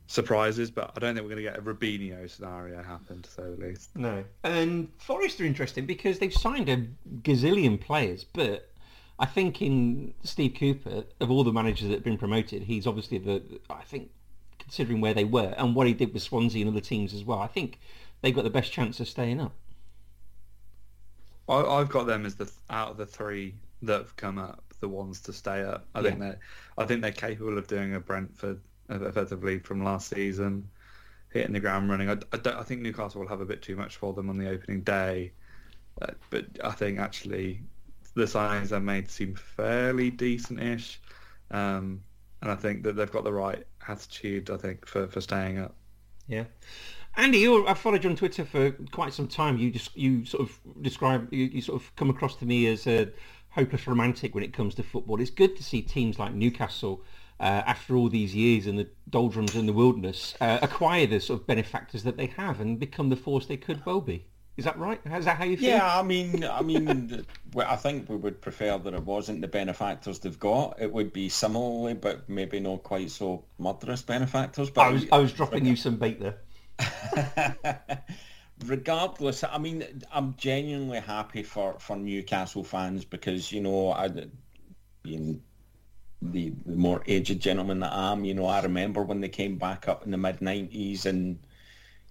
[0.06, 3.42] surprises, but I don't think we're going to get a Robinho scenario happen, to say
[3.42, 3.96] the least.
[3.96, 4.24] No.
[4.44, 6.86] And Forest are interesting because they've signed a
[7.22, 8.70] gazillion players, but
[9.18, 13.18] I think in Steve Cooper, of all the managers that have been promoted, he's obviously
[13.18, 14.10] the, I think,
[14.58, 17.38] considering where they were and what he did with Swansea and other teams as well,
[17.38, 17.78] I think
[18.22, 19.54] they've got the best chance of staying up.
[21.48, 24.88] I, I've got them as the out of the three that have come up, the
[24.88, 25.88] ones to stay up.
[25.94, 26.30] I think Yeah.
[26.30, 26.38] that
[26.78, 30.70] I think they're capable of doing a Brentford effectively from last season,
[31.30, 32.10] hitting the ground running.
[32.10, 34.48] I, I, I think Newcastle will have a bit too much for them on the
[34.50, 35.32] opening day,
[36.02, 37.62] uh, but I think actually
[38.14, 41.00] the signings they've made seem fairly decent-ish,
[41.50, 42.02] um,
[42.42, 44.50] and I think that they've got the right attitude.
[44.50, 45.76] I think for, for staying up.
[46.26, 46.44] Yeah.
[47.16, 49.58] Andy, you I've followed you on Twitter for quite some time.
[49.58, 52.86] You just you sort of describe you, you sort of come across to me as
[52.86, 53.08] a
[53.50, 55.20] hopeless romantic when it comes to football.
[55.20, 57.02] It's good to see teams like Newcastle,
[57.38, 61.40] uh, after all these years in the doldrums and the wilderness, uh, acquire the sort
[61.40, 64.26] of benefactors that they have and become the force they could well be.
[64.56, 65.00] Is that right?
[65.04, 65.70] Is that how you feel?
[65.70, 67.24] Yeah, I mean, I mean,
[67.56, 70.80] I think we would prefer that it wasn't the benefactors they've got.
[70.80, 74.68] It would be similarly, but maybe not quite so murderous benefactors.
[74.70, 76.38] But I was I was dropping you some bait there.
[78.64, 84.08] regardless, I mean, I'm genuinely happy for, for Newcastle fans because, you know, I,
[85.02, 85.42] being
[86.20, 89.58] the, the more aged gentleman that I am, you know, I remember when they came
[89.58, 91.38] back up in the mid-90s and,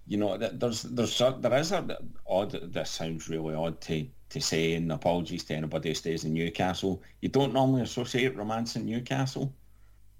[0.06, 4.74] you know, there's there's there is a odd, this sounds really odd to, to say,
[4.74, 7.02] and apologies to anybody who stays in Newcastle.
[7.20, 9.54] You don't normally associate romance in Newcastle.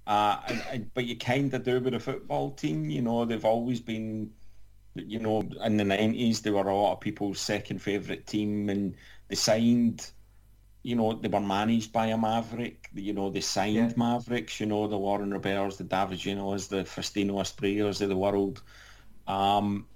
[0.07, 2.91] Uh, and, and, but you kind of do with a football team.
[2.91, 4.33] You know, they've always been,
[4.95, 8.95] you know, in the 90s, they were a lot of people's second favourite team and
[9.29, 10.11] they signed,
[10.83, 12.89] you know, they were managed by a Maverick.
[12.95, 13.93] You know, they signed Yeah.
[13.97, 18.63] Mavericks, you know, the Laurent Roberts, the David Ginolas, the Faustino Asprillas of the world.
[19.29, 19.87] Um,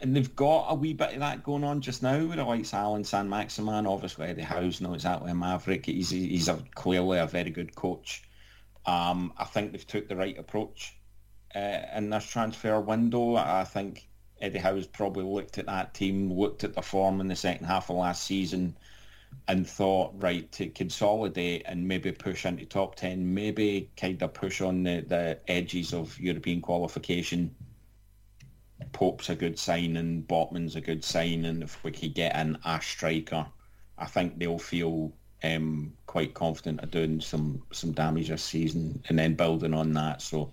[0.00, 2.72] and they've got a wee bit of that going on just now with the likes
[2.72, 3.86] of Allan Saint-Maximin.
[3.86, 5.84] Obviously, Eddie Howe's not exactly a Maverick.
[5.84, 8.22] He's, he's a, clearly a very good coach.
[8.86, 10.96] Um, I think they've took the right approach
[11.54, 13.36] uh, in this transfer window.
[13.36, 14.08] I think
[14.40, 17.90] Eddie Howe's probably looked at that team, looked at the form in the second half
[17.90, 18.76] of last season
[19.46, 24.60] and thought, right, to consolidate and maybe push into top 10, maybe kind of push
[24.60, 27.54] on the, the edges of European qualification.
[28.92, 32.58] Pope's a good sign and Botman's a good sign and if we could get an
[32.64, 33.46] Ash striker,
[33.98, 35.12] I think they'll feel
[35.42, 40.22] um, quite confident of doing some some damage this season and then building on that.
[40.22, 40.52] So,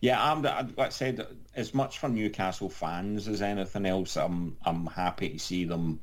[0.00, 4.86] yeah, I'm like I said, as much for Newcastle fans as anything else, I'm I'm
[4.86, 6.00] happy to see them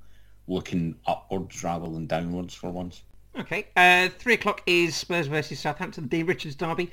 [0.47, 3.03] looking upwards rather than downwards for once.
[3.37, 3.67] Okay.
[3.75, 6.91] Uh, three o'clock is Spurs versus Southampton, the Richards derby.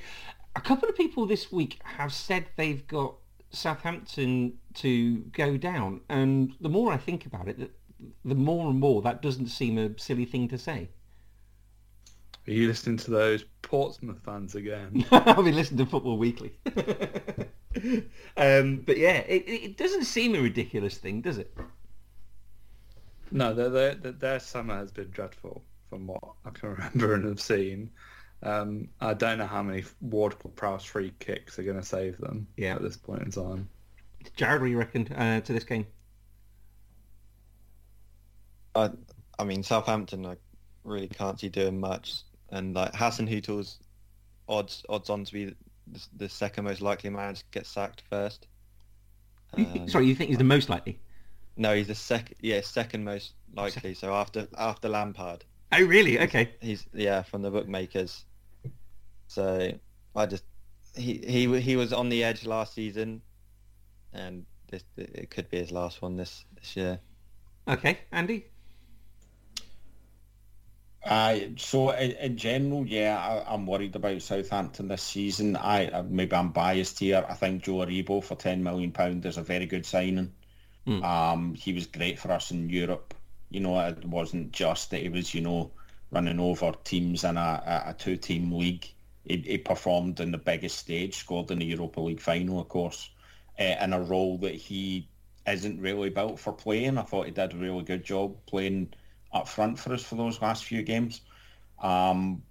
[0.55, 3.15] A couple of people this week have said they've got
[3.51, 7.69] Southampton to go down, and the more I think about it, the,
[8.23, 10.89] the more and more that doesn't seem a silly thing to say.
[12.49, 15.05] Are you listening to those Portsmouth fans again?
[15.11, 16.51] I've been listening to Football Weekly.
[18.35, 21.55] um, but yeah, it, it doesn't seem a ridiculous thing, does it?
[23.29, 27.25] No, their, their, their- their summer has been dreadful from what I can remember and
[27.25, 27.91] have seen.
[28.41, 32.47] Um, I don't know how many Ward Prowse free kicks are going to save them
[32.57, 32.73] Yeah.
[32.73, 33.69] at this point in time.
[34.35, 35.85] Jared, what do you reckon uh, to this game?
[38.73, 38.89] I,
[39.37, 40.37] I mean, Southampton, I
[40.83, 42.23] really can't see doing much.
[42.51, 43.79] And like Hasenhüttl's
[44.47, 45.45] odds odds on to be
[45.87, 48.47] the, the second most likely man to get sacked first.
[49.57, 50.99] You think- Um, Sorry, you think he's the most likely?
[51.57, 52.37] No, he's the second.
[52.41, 53.93] Yeah, second most likely.
[53.93, 56.19] So after after Lampard, Oh, really?
[56.19, 56.53] Okay.
[56.61, 58.25] he's yeah from the bookmakers.
[59.27, 59.71] So
[60.15, 60.43] I just
[60.95, 63.21] he he he was on the edge last season,
[64.13, 66.99] and this it could be his last one this this year.
[67.67, 68.45] Okay, Andy?
[71.03, 75.55] Uh, so in, in general, yeah, I, I'm worried about Southampton this season.
[75.55, 77.25] I uh, maybe I'm biased here.
[77.27, 80.33] I think Joe Aribo for ten million pound is a very good signing.
[80.85, 81.03] Mm.
[81.03, 83.13] Um, he was great for us in Europe.
[83.49, 85.71] You know, it wasn't just that he was, you know,
[86.11, 88.87] running over teams in a, a, a two-team league.
[89.25, 93.09] He, he performed in the biggest stage, scored in the Europa League final, of course,
[93.59, 95.07] uh, in a role that he
[95.47, 96.97] isn't really built for playing.
[96.97, 98.93] I thought he did a really good job playing
[99.31, 101.21] up front for us for those last few games.
[101.81, 102.43] Um,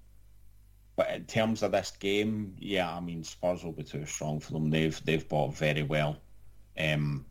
[0.96, 4.52] but in terms of this game, yeah, I mean Spurs will be too strong for
[4.52, 4.70] them.
[4.70, 6.18] They've they've bought very well,
[6.76, 7.24] um,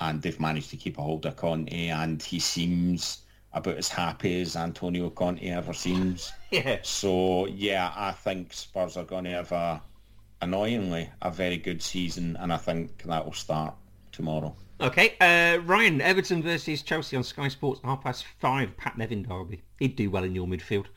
[0.00, 3.18] and they've managed to keep a hold of Conte, and he seems
[3.52, 6.32] about as happy as Antonio Conte ever seems.
[6.50, 6.78] Yeah.
[6.82, 9.82] So yeah, I think Spurs are going to have a
[10.40, 13.74] annoyingly, a very good season, and I think that will start
[14.12, 14.54] tomorrow.
[14.80, 19.62] Okay, uh, Ryan, Everton versus Chelsea on Sky Sports, half past five, Pat Nevin derby.
[19.78, 20.86] He'd do well in your midfield.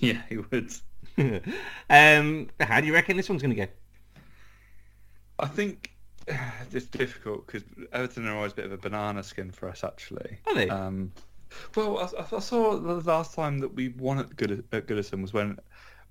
[0.00, 0.70] Yeah, he would.
[1.88, 3.72] um, how do you reckon this one's going to go?
[5.38, 5.92] I think
[6.72, 10.38] it's difficult because Everton are always a bit of a banana skin for us, actually.
[10.46, 10.68] Are they?
[10.68, 11.12] Um,
[11.74, 15.32] well, I, I, saw the last time that we won at, Good, at Goodison was
[15.32, 15.58] when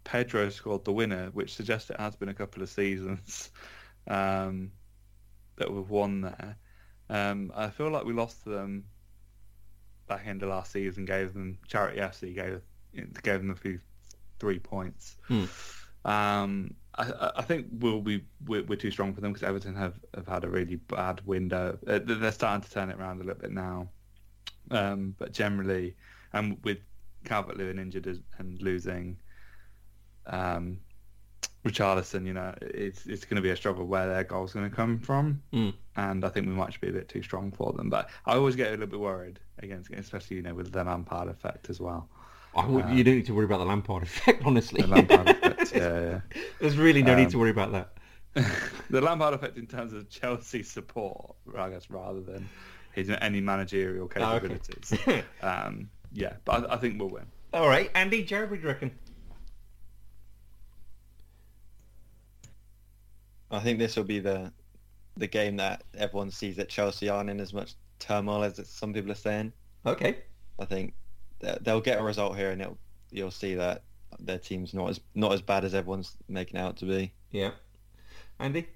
[0.03, 3.51] Pedro scored the winner, which suggests it has been a couple of seasons
[4.07, 4.71] um,
[5.58, 6.58] that we've won there.
[7.10, 8.86] Um, I feel like we lost to them
[10.08, 12.62] back end of last season, gave them charity FC gave
[13.22, 13.80] gave them a few
[14.39, 15.18] three points.
[15.28, 15.45] Hmm.
[16.05, 19.99] Um, I, I, think we'll be we're, we're, too strong for them because Everton have,
[20.16, 21.78] have had a really bad window.
[21.86, 23.89] Uh, they're starting to turn it around a little bit now,
[24.72, 25.95] um, but generally,
[26.34, 26.78] and with
[27.26, 29.18] Calvert Lewin injured and losing
[30.28, 30.80] um,
[31.68, 34.76] Richarlison, you know, it's it's going to be a struggle where their goal's going to
[34.76, 35.74] come from, mm.
[35.95, 37.89] and I think we might be a bit too strong for them.
[37.89, 41.30] But I always get a little bit worried against, especially you know, with the Lampard
[41.30, 42.09] effect as well.
[42.55, 44.82] Would, um, you don't need to worry about the Lampard effect, honestly.
[44.82, 46.41] The Lampard effect, yeah, yeah.
[46.59, 47.93] There's really no um, need to worry about that.
[48.89, 52.47] the Lampard effect in terms of Chelsea support, I guess, rather than
[52.93, 54.93] his any managerial capabilities.
[54.93, 55.24] Oh, okay.
[55.41, 57.26] um, yeah, but I, I, think we'll win.
[57.53, 58.91] All right, Andy, Jared, what do you reckon?
[63.52, 64.52] I think this will be the
[65.16, 69.12] the game that everyone sees that Chelsea aren't in as much turmoil as some people
[69.12, 69.52] are saying.
[69.86, 70.18] Okay.
[70.60, 70.93] I think
[71.39, 72.78] they'll get a result here, and
[73.12, 73.84] you'll see that
[74.20, 77.12] their team's not as not as bad as everyone's making out to be.
[77.32, 77.52] Yeah,
[78.39, 78.68] Andy.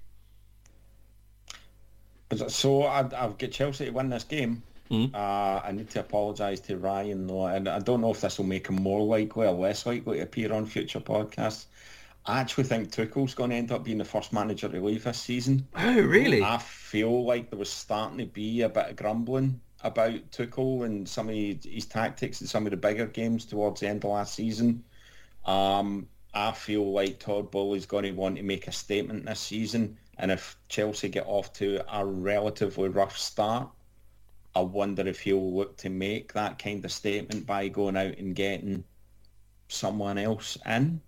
[2.48, 4.62] So I'd, I've got Chelsea to win this game.
[4.90, 5.14] Mm.
[5.14, 8.46] Uh, I need to apologise to Ryan though, and I don't know if this will
[8.46, 11.66] make him more likely or less likely to appear on future podcasts.
[12.24, 15.18] I actually think Tuchel's going to end up being the first manager to leave this
[15.18, 15.66] season.
[15.74, 16.42] Oh, really?
[16.42, 21.08] I feel like there was starting to be a bit of grumbling about Tuchel and
[21.08, 24.34] some of his tactics in some of the bigger games towards the end of last
[24.34, 24.84] season.
[25.44, 29.98] Um, I feel like Todd Boehly's going to want to make a statement this season,
[30.16, 33.68] and if Chelsea get off to a relatively rough start,
[34.54, 38.34] I wonder if he'll look to make that kind of statement by going out and
[38.34, 38.84] getting
[39.68, 41.00] someone else in.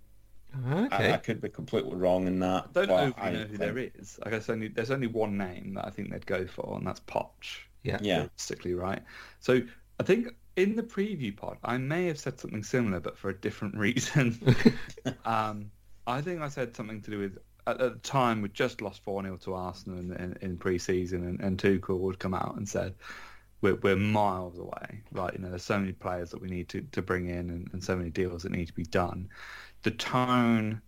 [0.69, 1.11] Okay.
[1.11, 2.67] I, I, could be completely wrong in that.
[2.71, 3.59] I don't know, I know who think...
[3.59, 4.19] there is.
[4.23, 7.01] I guess only there's only one name that I think they'd go for, and that's
[7.01, 7.59] Poch.
[7.83, 7.99] Yeah.
[8.01, 8.17] Yeah.
[8.17, 9.03] Realistically, right.
[9.41, 9.61] So
[10.01, 13.35] I think in the preview pod, I may have said something similar, but for a
[13.35, 14.39] different reason.
[15.25, 15.71] um,
[16.07, 19.03] I think I said something to do with at, at the time we'd just lost
[19.03, 22.69] four 0 to Arsenal in, in, in pre-season, and, and Tuchel would come out and
[22.69, 22.95] said.
[23.61, 25.33] We're, we're miles away, right?
[25.33, 27.83] You know, there's so many players that we need to, to bring in and, and
[27.83, 29.31] so many deals that need to be done
[29.85, 30.81] the tone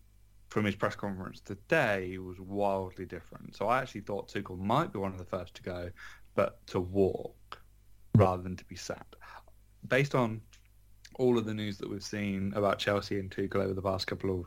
[0.49, 3.55] from his press conference today was wildly different.
[3.55, 5.91] So I actually thought Tuchel might be one of the first to go,
[6.35, 7.61] but to walk
[8.15, 9.17] rather than to be sacked.
[9.87, 10.41] Based on
[11.17, 14.41] all of the news that we've seen about Chelsea and Tuchel over the past couple
[14.41, 14.47] of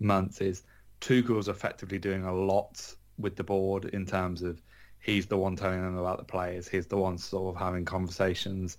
[0.00, 0.62] months, is
[1.00, 4.62] Tuchel's effectively doing a lot with the board in terms of
[5.00, 6.66] he's the one telling them about the players.
[6.66, 8.78] He's the one sort of having conversations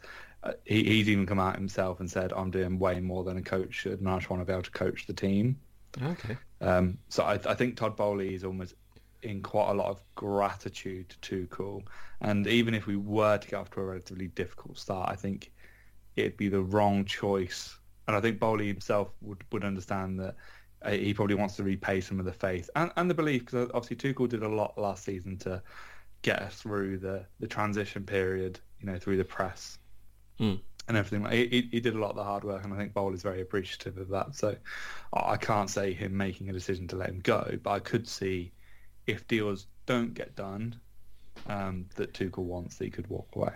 [0.64, 3.74] he, he's even come out himself and said, "I'm doing way more than a coach
[3.74, 5.60] should, and I just want to be able to coach the team."
[6.02, 6.38] Okay.
[6.62, 8.76] Um, so I, I, think Todd Boehly is almost
[9.22, 11.84] in quite a lot of gratitude to Tuchel,
[12.22, 15.52] and even if we were to get off to a relatively difficult start, I think
[16.16, 17.78] it'd be the wrong choice.
[18.08, 20.36] And I think Boehly himself would, would understand that
[20.84, 23.72] uh, he probably wants to repay some of the faith and, and the belief, because
[23.74, 25.62] obviously Tuchel did a lot last season to
[26.22, 29.80] get us through the, the transition period, you know, through the press
[30.40, 30.60] mm.
[30.88, 31.26] and everything.
[31.30, 33.42] He, he, did a lot of the hard work, and I think Boehly is very
[33.42, 34.36] appreciative of that.
[34.36, 34.56] So
[35.14, 38.52] I can't say him making a decision to let him go, but I could see
[39.08, 40.80] if deals don't get done,
[41.48, 43.52] um, that Tuchel wants that he could walk away.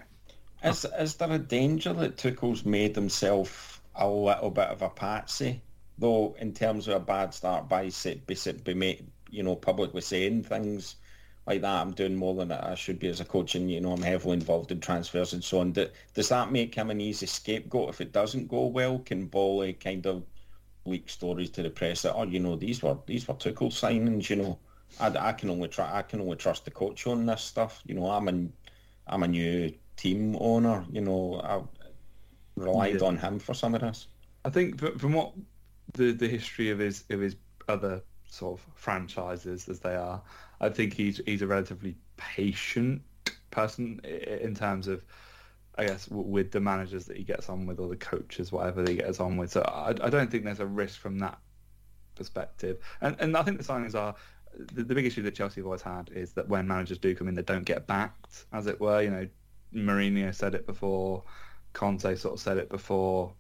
[0.64, 5.62] Is, is there a danger that Tuchel's made himself a little bit of a patsy,
[5.98, 7.90] though, in terms of a bad start by,
[8.28, 8.98] by, by
[9.30, 10.96] you know, publicly saying things
[11.50, 11.82] like that.
[11.82, 14.36] I'm doing more than I should be as a coach, and you know I'm heavily
[14.36, 15.72] involved in transfers and so on.
[15.72, 19.00] Does that make him an easy scapegoat if it doesn't go well?
[19.00, 20.24] Can Boehly kind of
[20.86, 24.30] leak stories to the press that oh you know these were these were Tuchel signings?
[24.30, 24.60] You know,
[25.00, 27.82] I, I can only try I can only trust the coach on this stuff.
[27.86, 28.48] You know, I'm a
[29.08, 30.86] I'm a new team owner.
[30.92, 31.62] You know, I
[32.56, 33.08] relied yeah.
[33.08, 34.08] on him for some of this.
[34.46, 35.34] I think from what
[35.94, 37.36] the the history of his of his
[37.68, 40.22] other sort of franchises as they are,
[40.62, 43.02] I think he's he's a relatively patient
[43.52, 45.04] person in terms of,
[45.78, 48.96] I guess, with the managers that he gets on with or the coaches, whatever he
[48.96, 49.52] gets on with.
[49.52, 51.38] So I, I don't think there's a risk from that
[52.16, 52.78] perspective.
[53.02, 54.16] And and I think the signings are
[54.58, 57.28] the, the big issue that Chelsea have always had is that when managers do come
[57.28, 59.02] in, they don't get backed, as it were.
[59.02, 59.28] You know,
[59.74, 61.24] Mourinho said it before,
[61.74, 63.34] Conte sort of said it before.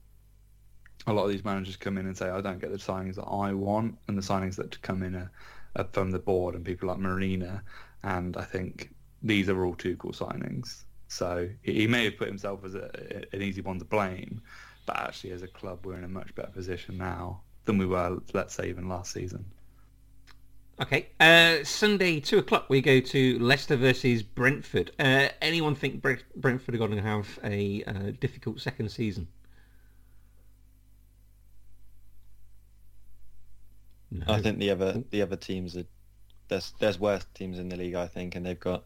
[1.07, 3.25] A lot of these managers come in and say, "I don't get the signings that
[3.25, 5.31] I want," and the signings that come in are,
[5.75, 7.63] are from the board and people like Marina.
[8.03, 10.83] And I think these are all Tuchel signings.
[11.07, 14.41] So he may have put himself as a, an easy one to blame,
[14.85, 18.19] but actually as a club we're in a much better position now than we were,
[18.33, 19.45] let's say, even last season.
[20.81, 24.91] Okay, uh, Sunday two o'clock we go to Leicester versus Brentford.
[24.97, 29.27] Uh, anyone think Brentford are going to have a uh, difficult second season?
[34.11, 34.25] No.
[34.27, 35.85] I think the other the other teams are
[36.47, 38.83] there's there's worse teams in the league I think, and they've got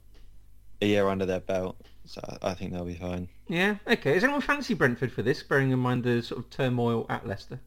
[0.82, 3.30] a year under their belt, so I think they'll be fine.
[3.48, 4.14] Yeah, okay.
[4.14, 7.60] Does anyone fancy Brentford for this, bearing in mind the sort of turmoil at Leicester?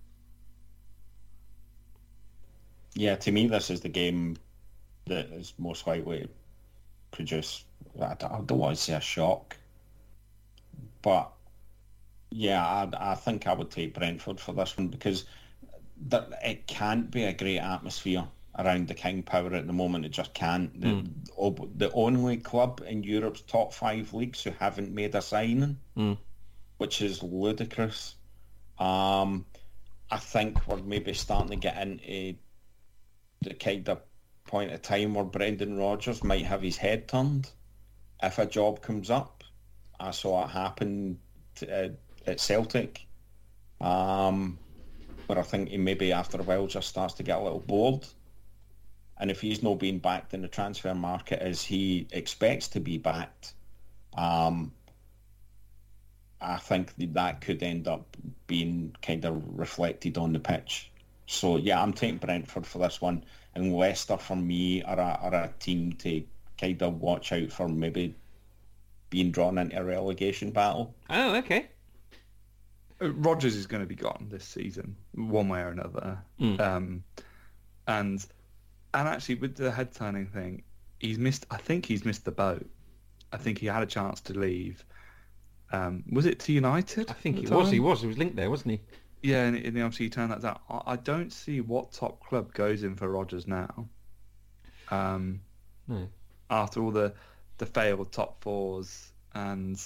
[2.94, 4.36] Yeah, to me, this is the game
[5.06, 6.28] that is most likely to
[7.10, 7.64] produce.
[8.00, 9.56] I don't, I don't want to say a shock,
[11.02, 11.30] but
[12.30, 15.30] yeah, I, I think I would take Brentford for this one because that
[16.42, 18.26] it can't be a great atmosphere
[18.58, 20.04] around the King Power at the moment.
[20.04, 20.80] It just can't.
[20.80, 21.78] The, mm.
[21.78, 26.16] the only club in Europe's top five leagues who haven't made a signing, mm.
[26.78, 28.14] which is ludicrous.
[28.78, 29.46] Um,
[30.10, 32.36] I think we're maybe starting to get into
[33.42, 34.00] the kind of
[34.44, 37.50] point of time where Brendan Rodgers might have his head turned
[38.22, 39.44] if a job comes up.
[39.98, 41.18] I saw it happen
[41.56, 41.88] to, uh,
[42.26, 43.06] at Celtic,
[43.80, 44.58] um,
[45.28, 48.06] where I think he maybe after a while just starts to get a little bored.
[49.18, 52.98] And if he's not being backed in the transfer market as he expects to be
[52.98, 53.54] backed,
[54.16, 54.72] um,
[56.40, 58.16] I think that could end up
[58.46, 60.90] being kind of reflected on the pitch.
[61.26, 63.24] So yeah, I'm taking Brentford for this one,
[63.54, 66.22] and Leicester for me are a, are a team to
[66.58, 68.14] kind of watch out for maybe
[69.10, 70.94] being drawn into a relegation battle.
[71.10, 71.68] Oh, okay.
[73.00, 76.18] Rodgers is going to be gone this season, one way or another.
[76.40, 76.60] Mm.
[76.60, 77.04] Um,
[77.86, 78.24] and
[78.94, 80.62] and actually with the head turning thing,
[80.98, 81.46] he's missed.
[81.50, 82.66] I think he's missed the boat.
[83.32, 84.84] I think he had a chance to leave.
[85.72, 87.10] Um, was it to United?
[87.10, 87.70] I think he was.
[87.70, 88.00] He was.
[88.00, 88.80] He was linked there, wasn't he?
[89.22, 90.58] Yeah, and, and obviously he turned that down.
[90.70, 93.88] I, I don't see what top club goes in for Rodgers now.
[94.90, 95.40] Um,
[95.88, 96.08] no.
[96.48, 97.14] After all the
[97.58, 99.80] the failed top fours and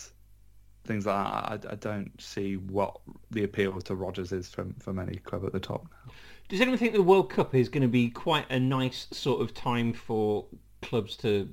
[0.85, 3.01] things like that, I, I don't see what
[3.31, 6.13] the appeal to Rodgers is from from any club at the top now.
[6.49, 9.55] Does anyone think the World Cup is going to be quite a nice sort of
[9.55, 10.47] time for
[10.83, 11.49] clubs to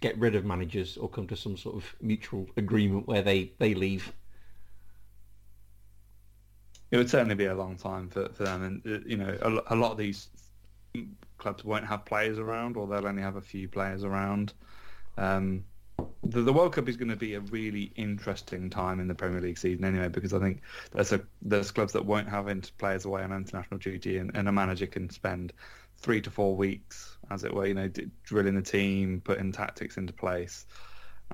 [0.00, 3.74] get rid of managers or come to some sort of mutual agreement where they, they
[3.74, 4.12] leave?
[6.90, 9.74] It would certainly be a long time for, for them, and uh, you know a,
[9.74, 10.28] a lot of these
[11.38, 14.54] clubs won't have players around, or they'll only have a few players around.
[15.18, 15.64] Um,
[16.30, 19.40] the, the World Cup is going to be a really interesting time in the Premier
[19.40, 23.04] League season anyway, because I think there's a there's clubs that won't have inter- players
[23.04, 25.52] away on international duty, and, and a manager can spend
[25.98, 29.96] three to four weeks, as it were, you know, d- drilling the team, putting tactics
[29.96, 30.66] into place,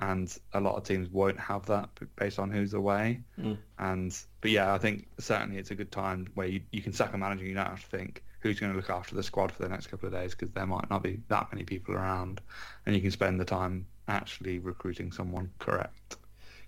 [0.01, 3.21] and a lot of teams won't have that based on who's away.
[3.41, 3.59] Mm.
[3.79, 7.15] And but yeah, I think certainly it's a good time where you, you can sack
[7.15, 9.63] a manager, you don't have to think who's going to look after the squad for
[9.63, 12.41] the next couple of days because there might not be that many people around,
[12.87, 16.17] and you can spend the time actually recruiting someone correct.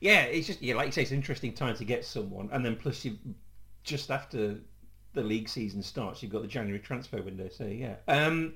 [0.00, 2.64] Yeah, it's just yeah, like you say, it's an interesting time to get someone, and
[2.64, 3.18] then plus you
[3.84, 4.56] just after
[5.14, 7.48] the league season starts, you've got the January transfer window.
[7.48, 8.54] So yeah, um,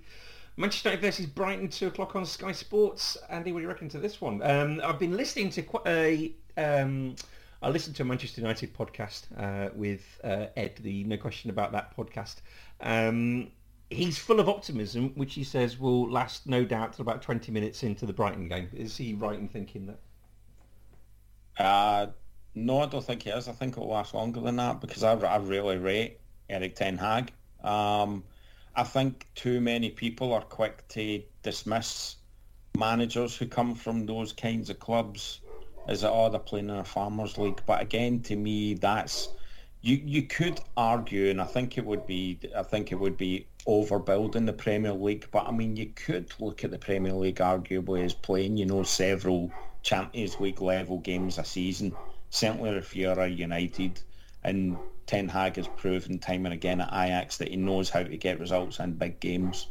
[0.57, 3.17] Manchester United versus Brighton, two o'clock on Sky Sports.
[3.31, 4.43] Andy, what do you reckon to this one?
[4.43, 6.33] Um, I've been listening to quite a.
[6.57, 7.15] Um,
[7.63, 11.73] I listened to a Manchester United podcast uh, with uh, Ed, the No Question About
[11.73, 12.37] That podcast.
[12.81, 13.51] Um,
[13.91, 17.83] he's full of optimism, which he says will last no doubt till about 20 minutes
[17.83, 18.69] into the Brighton game.
[18.75, 21.65] Is he right in thinking that?
[21.65, 22.07] Uh,
[22.55, 23.49] no, I don't think he is.
[23.49, 26.19] I think it'll last longer than that because I, I really rate
[26.49, 27.33] Erik Ten Hag.
[27.63, 28.25] Um,
[28.77, 32.17] I think too many people are quick to dismiss
[32.77, 35.41] managers who come from those kinds of clubs
[35.89, 37.61] as, oh, they're playing in a farmers league.
[37.67, 39.31] But again, to me, that's
[39.81, 43.47] you you could argue, and I think it would be I think it would be
[43.69, 45.29] overbuilding the Premier League.
[45.31, 48.83] But I mean, you could look at the Premier League arguably as playing, you know,
[48.83, 49.53] several
[49.83, 51.95] Champions League level games a season.
[52.31, 54.01] Certainly, if you're a United,
[54.43, 58.17] and Ten Hag has proven time and again at Ajax that he knows how to
[58.17, 59.69] get results in big games.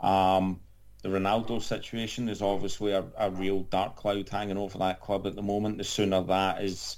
[0.00, 0.60] Um,
[1.02, 5.36] the Ronaldo situation is obviously a, a real dark cloud hanging over that club at
[5.36, 5.78] the moment.
[5.78, 6.96] The sooner that is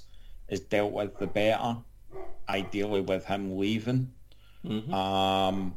[0.49, 1.77] is dealt with, the better
[2.49, 4.11] ideally with him leaving.
[4.65, 4.93] Mm-hmm.
[4.93, 5.75] Um,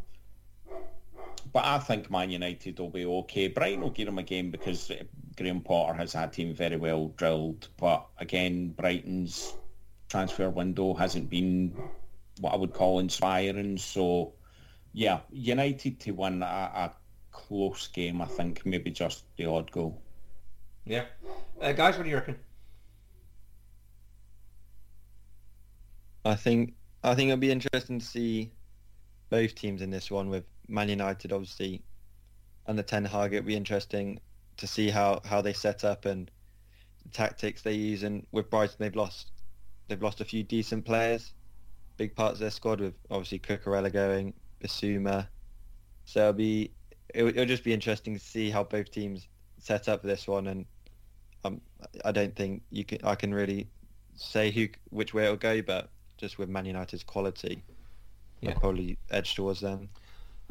[1.53, 3.49] but I think Man United will be okay.
[3.49, 4.90] Brighton will give them a game because
[5.36, 7.68] Graham Potter has had team very well drilled.
[7.76, 9.55] But again, Brighton's
[10.09, 11.76] transfer window hasn't been
[12.40, 13.78] what I would call inspiring.
[13.78, 14.34] So,
[14.92, 16.92] yeah, United to win a, a
[17.30, 20.01] close game, I think, maybe just the odd goal.
[20.84, 21.05] Yeah.
[21.61, 22.36] Uh, guys, what do you reckon?
[26.24, 28.51] I think I think it'll be interesting to see
[29.28, 31.82] both teams in this one with Man United obviously
[32.66, 33.34] and the Ten Hag.
[33.34, 34.20] It'll be interesting
[34.56, 36.30] to see how, how they set up and
[37.02, 38.02] the tactics they use.
[38.02, 39.30] And with Brighton, they've lost
[39.88, 41.34] they've lost a few decent players,
[41.96, 45.28] big parts of their squad with obviously Cucurella going, Bissouma.
[46.06, 46.70] So it'll be
[47.14, 50.46] it'll, it'll just be interesting to see how both teams set up this one.
[50.46, 50.64] And
[51.44, 51.60] um,
[52.04, 53.68] I don't think you can I can really
[54.16, 57.62] say who which way it'll go, but just with Man United's quality,
[58.40, 58.50] yeah.
[58.50, 59.88] I'll probably edge towards them.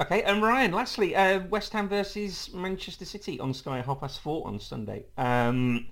[0.03, 4.45] Okay, and Ryan, lastly, uh, West Ham versus Manchester City on Sky half past four
[4.45, 5.05] on Sunday.
[5.17, 5.87] Um,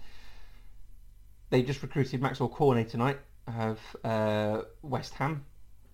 [1.50, 5.46] they just recruited Maxwell Cornet tonight of uh, West Ham.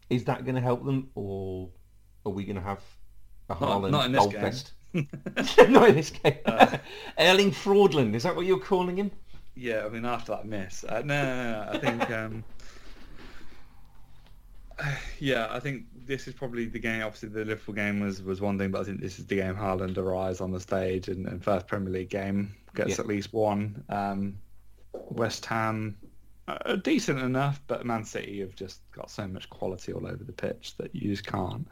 [0.10, 1.70] Is that going to help them, or
[2.26, 2.82] are we going to have
[3.50, 4.72] a Haaland not, not goal fest?
[4.94, 6.38] not in this game.
[6.48, 6.76] Uh,
[7.20, 9.12] Erling Fraudland, is that what you're calling him?
[9.54, 12.10] Yeah, I mean after that miss, uh, no, no, no, I think.
[12.10, 12.44] Um,
[15.20, 17.04] yeah, I think this is probably the game.
[17.04, 19.56] Obviously, the Liverpool game was, was one thing, but I think this is the game
[19.56, 23.00] Haaland arrives on the stage and, and first Premier League game gets yeah.
[23.00, 23.84] at least one.
[23.90, 24.38] Um,
[24.94, 25.98] West Ham,
[26.48, 30.34] uh, decent enough, but Man City have just got so much quality all over the
[30.34, 31.68] pitch that you just can't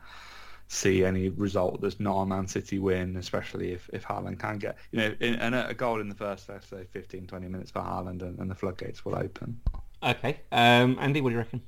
[0.67, 4.77] see any result that's not a Man City win, especially if, if Haaland can get,
[4.91, 7.79] you know, in, and a goal in the first, let's say, 15, 20 minutes for
[7.81, 9.59] Haaland and, and the floodgates will open.
[10.01, 10.39] Okay.
[10.51, 11.61] Um, Andy, what do you reckon?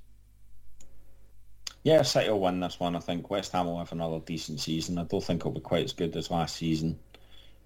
[1.87, 2.97] Yeah, City will win this one.
[2.97, 4.97] I think West Ham will have another decent season.
[4.97, 6.99] I don't think it'll be quite as good as last season,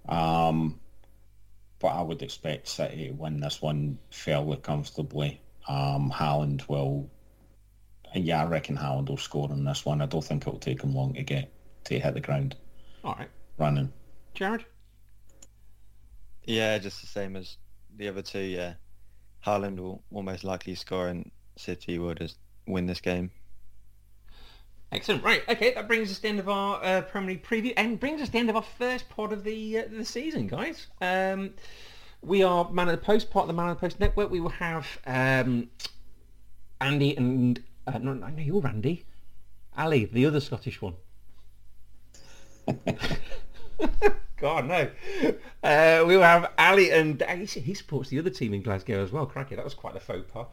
[0.08, 0.80] um,
[1.80, 5.42] but I would expect City to win this one fairly comfortably.
[5.68, 7.10] Um, Haaland will,
[8.14, 10.04] yeah, I reckon Haaland will score in this one.
[10.04, 11.52] I don't think it'll take him long to get
[11.86, 12.56] to hit the ground.
[13.04, 13.92] All right, running.
[14.36, 14.66] Jared.
[16.44, 17.58] Yeah, just the same as
[17.98, 18.42] the other two.
[18.42, 18.76] Yeah,
[19.44, 23.32] Haaland will, will most likely score, and City will just win this game.
[24.92, 25.24] Excellent.
[25.24, 25.42] Right.
[25.48, 25.74] Okay.
[25.74, 28.28] That brings us to the end of our uh, Premier League preview and brings us
[28.28, 30.88] to the end of our first pod of the uh, the season, guys.
[31.00, 31.52] Um,
[32.22, 34.30] we are Man on the Post, part of the Man on the Post network.
[34.30, 35.70] We will have um,
[36.82, 39.06] Andy and uh, no, no, you're Andy.
[39.78, 40.96] Ali, the other Scottish one.
[44.38, 44.90] God no.
[45.64, 49.26] Uh, we will have Ali and he supports the other team in Glasgow as well.
[49.26, 50.48] Cracky, that was quite a faux pas.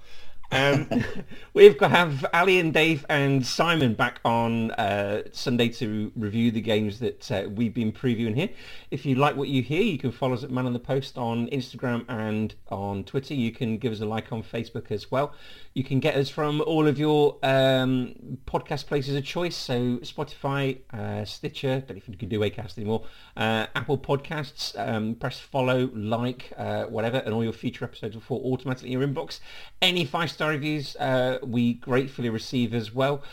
[0.50, 0.88] Um,
[1.52, 6.50] we've got to have Ali and Dave and Simon back on uh, Sunday to review
[6.50, 8.48] the games that uh, we've been previewing here.
[8.90, 11.18] If you like what you hear, you can follow us at Man on the Post
[11.18, 13.34] on Instagram and on Twitter.
[13.34, 15.34] You can give us a like on Facebook as well.
[15.74, 20.78] You can get us from all of your um, podcast places of choice, so Spotify,
[20.92, 23.04] uh, Stitcher, don't know if you can do Acast anymore,
[23.36, 24.76] uh, Apple Podcasts.
[24.76, 28.98] Um, press follow, like, uh, whatever, and all your future episodes will fall automatically in
[28.98, 29.38] your inbox.
[29.80, 33.24] Any five star reviews uh, we gratefully receive as well.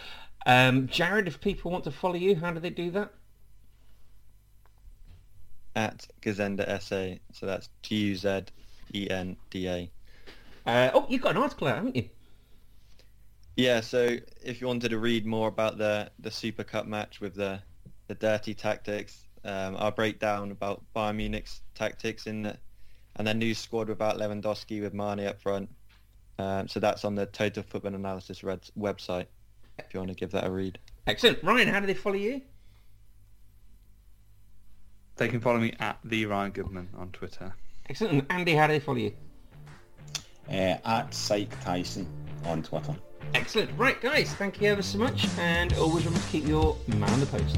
[0.48, 3.12] Um, Jared, if people want to follow you, how do they do that?
[5.76, 8.32] At Guzenda SA, so that's G-U-Z-E-N-D-A.
[10.66, 12.10] Uh, oh, you've got an article out, haven't you?
[13.56, 17.36] Yeah, so if you wanted to read more about the, the Super Cup match with
[17.36, 17.62] the,
[18.08, 22.58] the dirty tactics, um, I'll break down about Bayern Munich's tactics in the,
[23.16, 25.70] and their new squad without Lewandowski with Mane up front.
[26.38, 29.28] Um, so that's on the Total Football Analysis Reds website
[29.80, 30.80] if you want to give that a read.
[31.08, 31.44] Excellent.
[31.44, 32.42] Ryan, how do they follow you?
[35.18, 37.54] They can follow me at the Ryan Goodman on Twitter.
[37.90, 38.14] Excellent.
[38.14, 39.14] And Andy, how do they follow you?
[40.50, 42.08] Uh, at Psych Tyson
[42.46, 42.96] on Twitter.
[43.34, 43.72] Excellent.
[43.78, 45.28] Right, guys, thank you ever so much.
[45.40, 47.58] And always remember to keep your man on the post.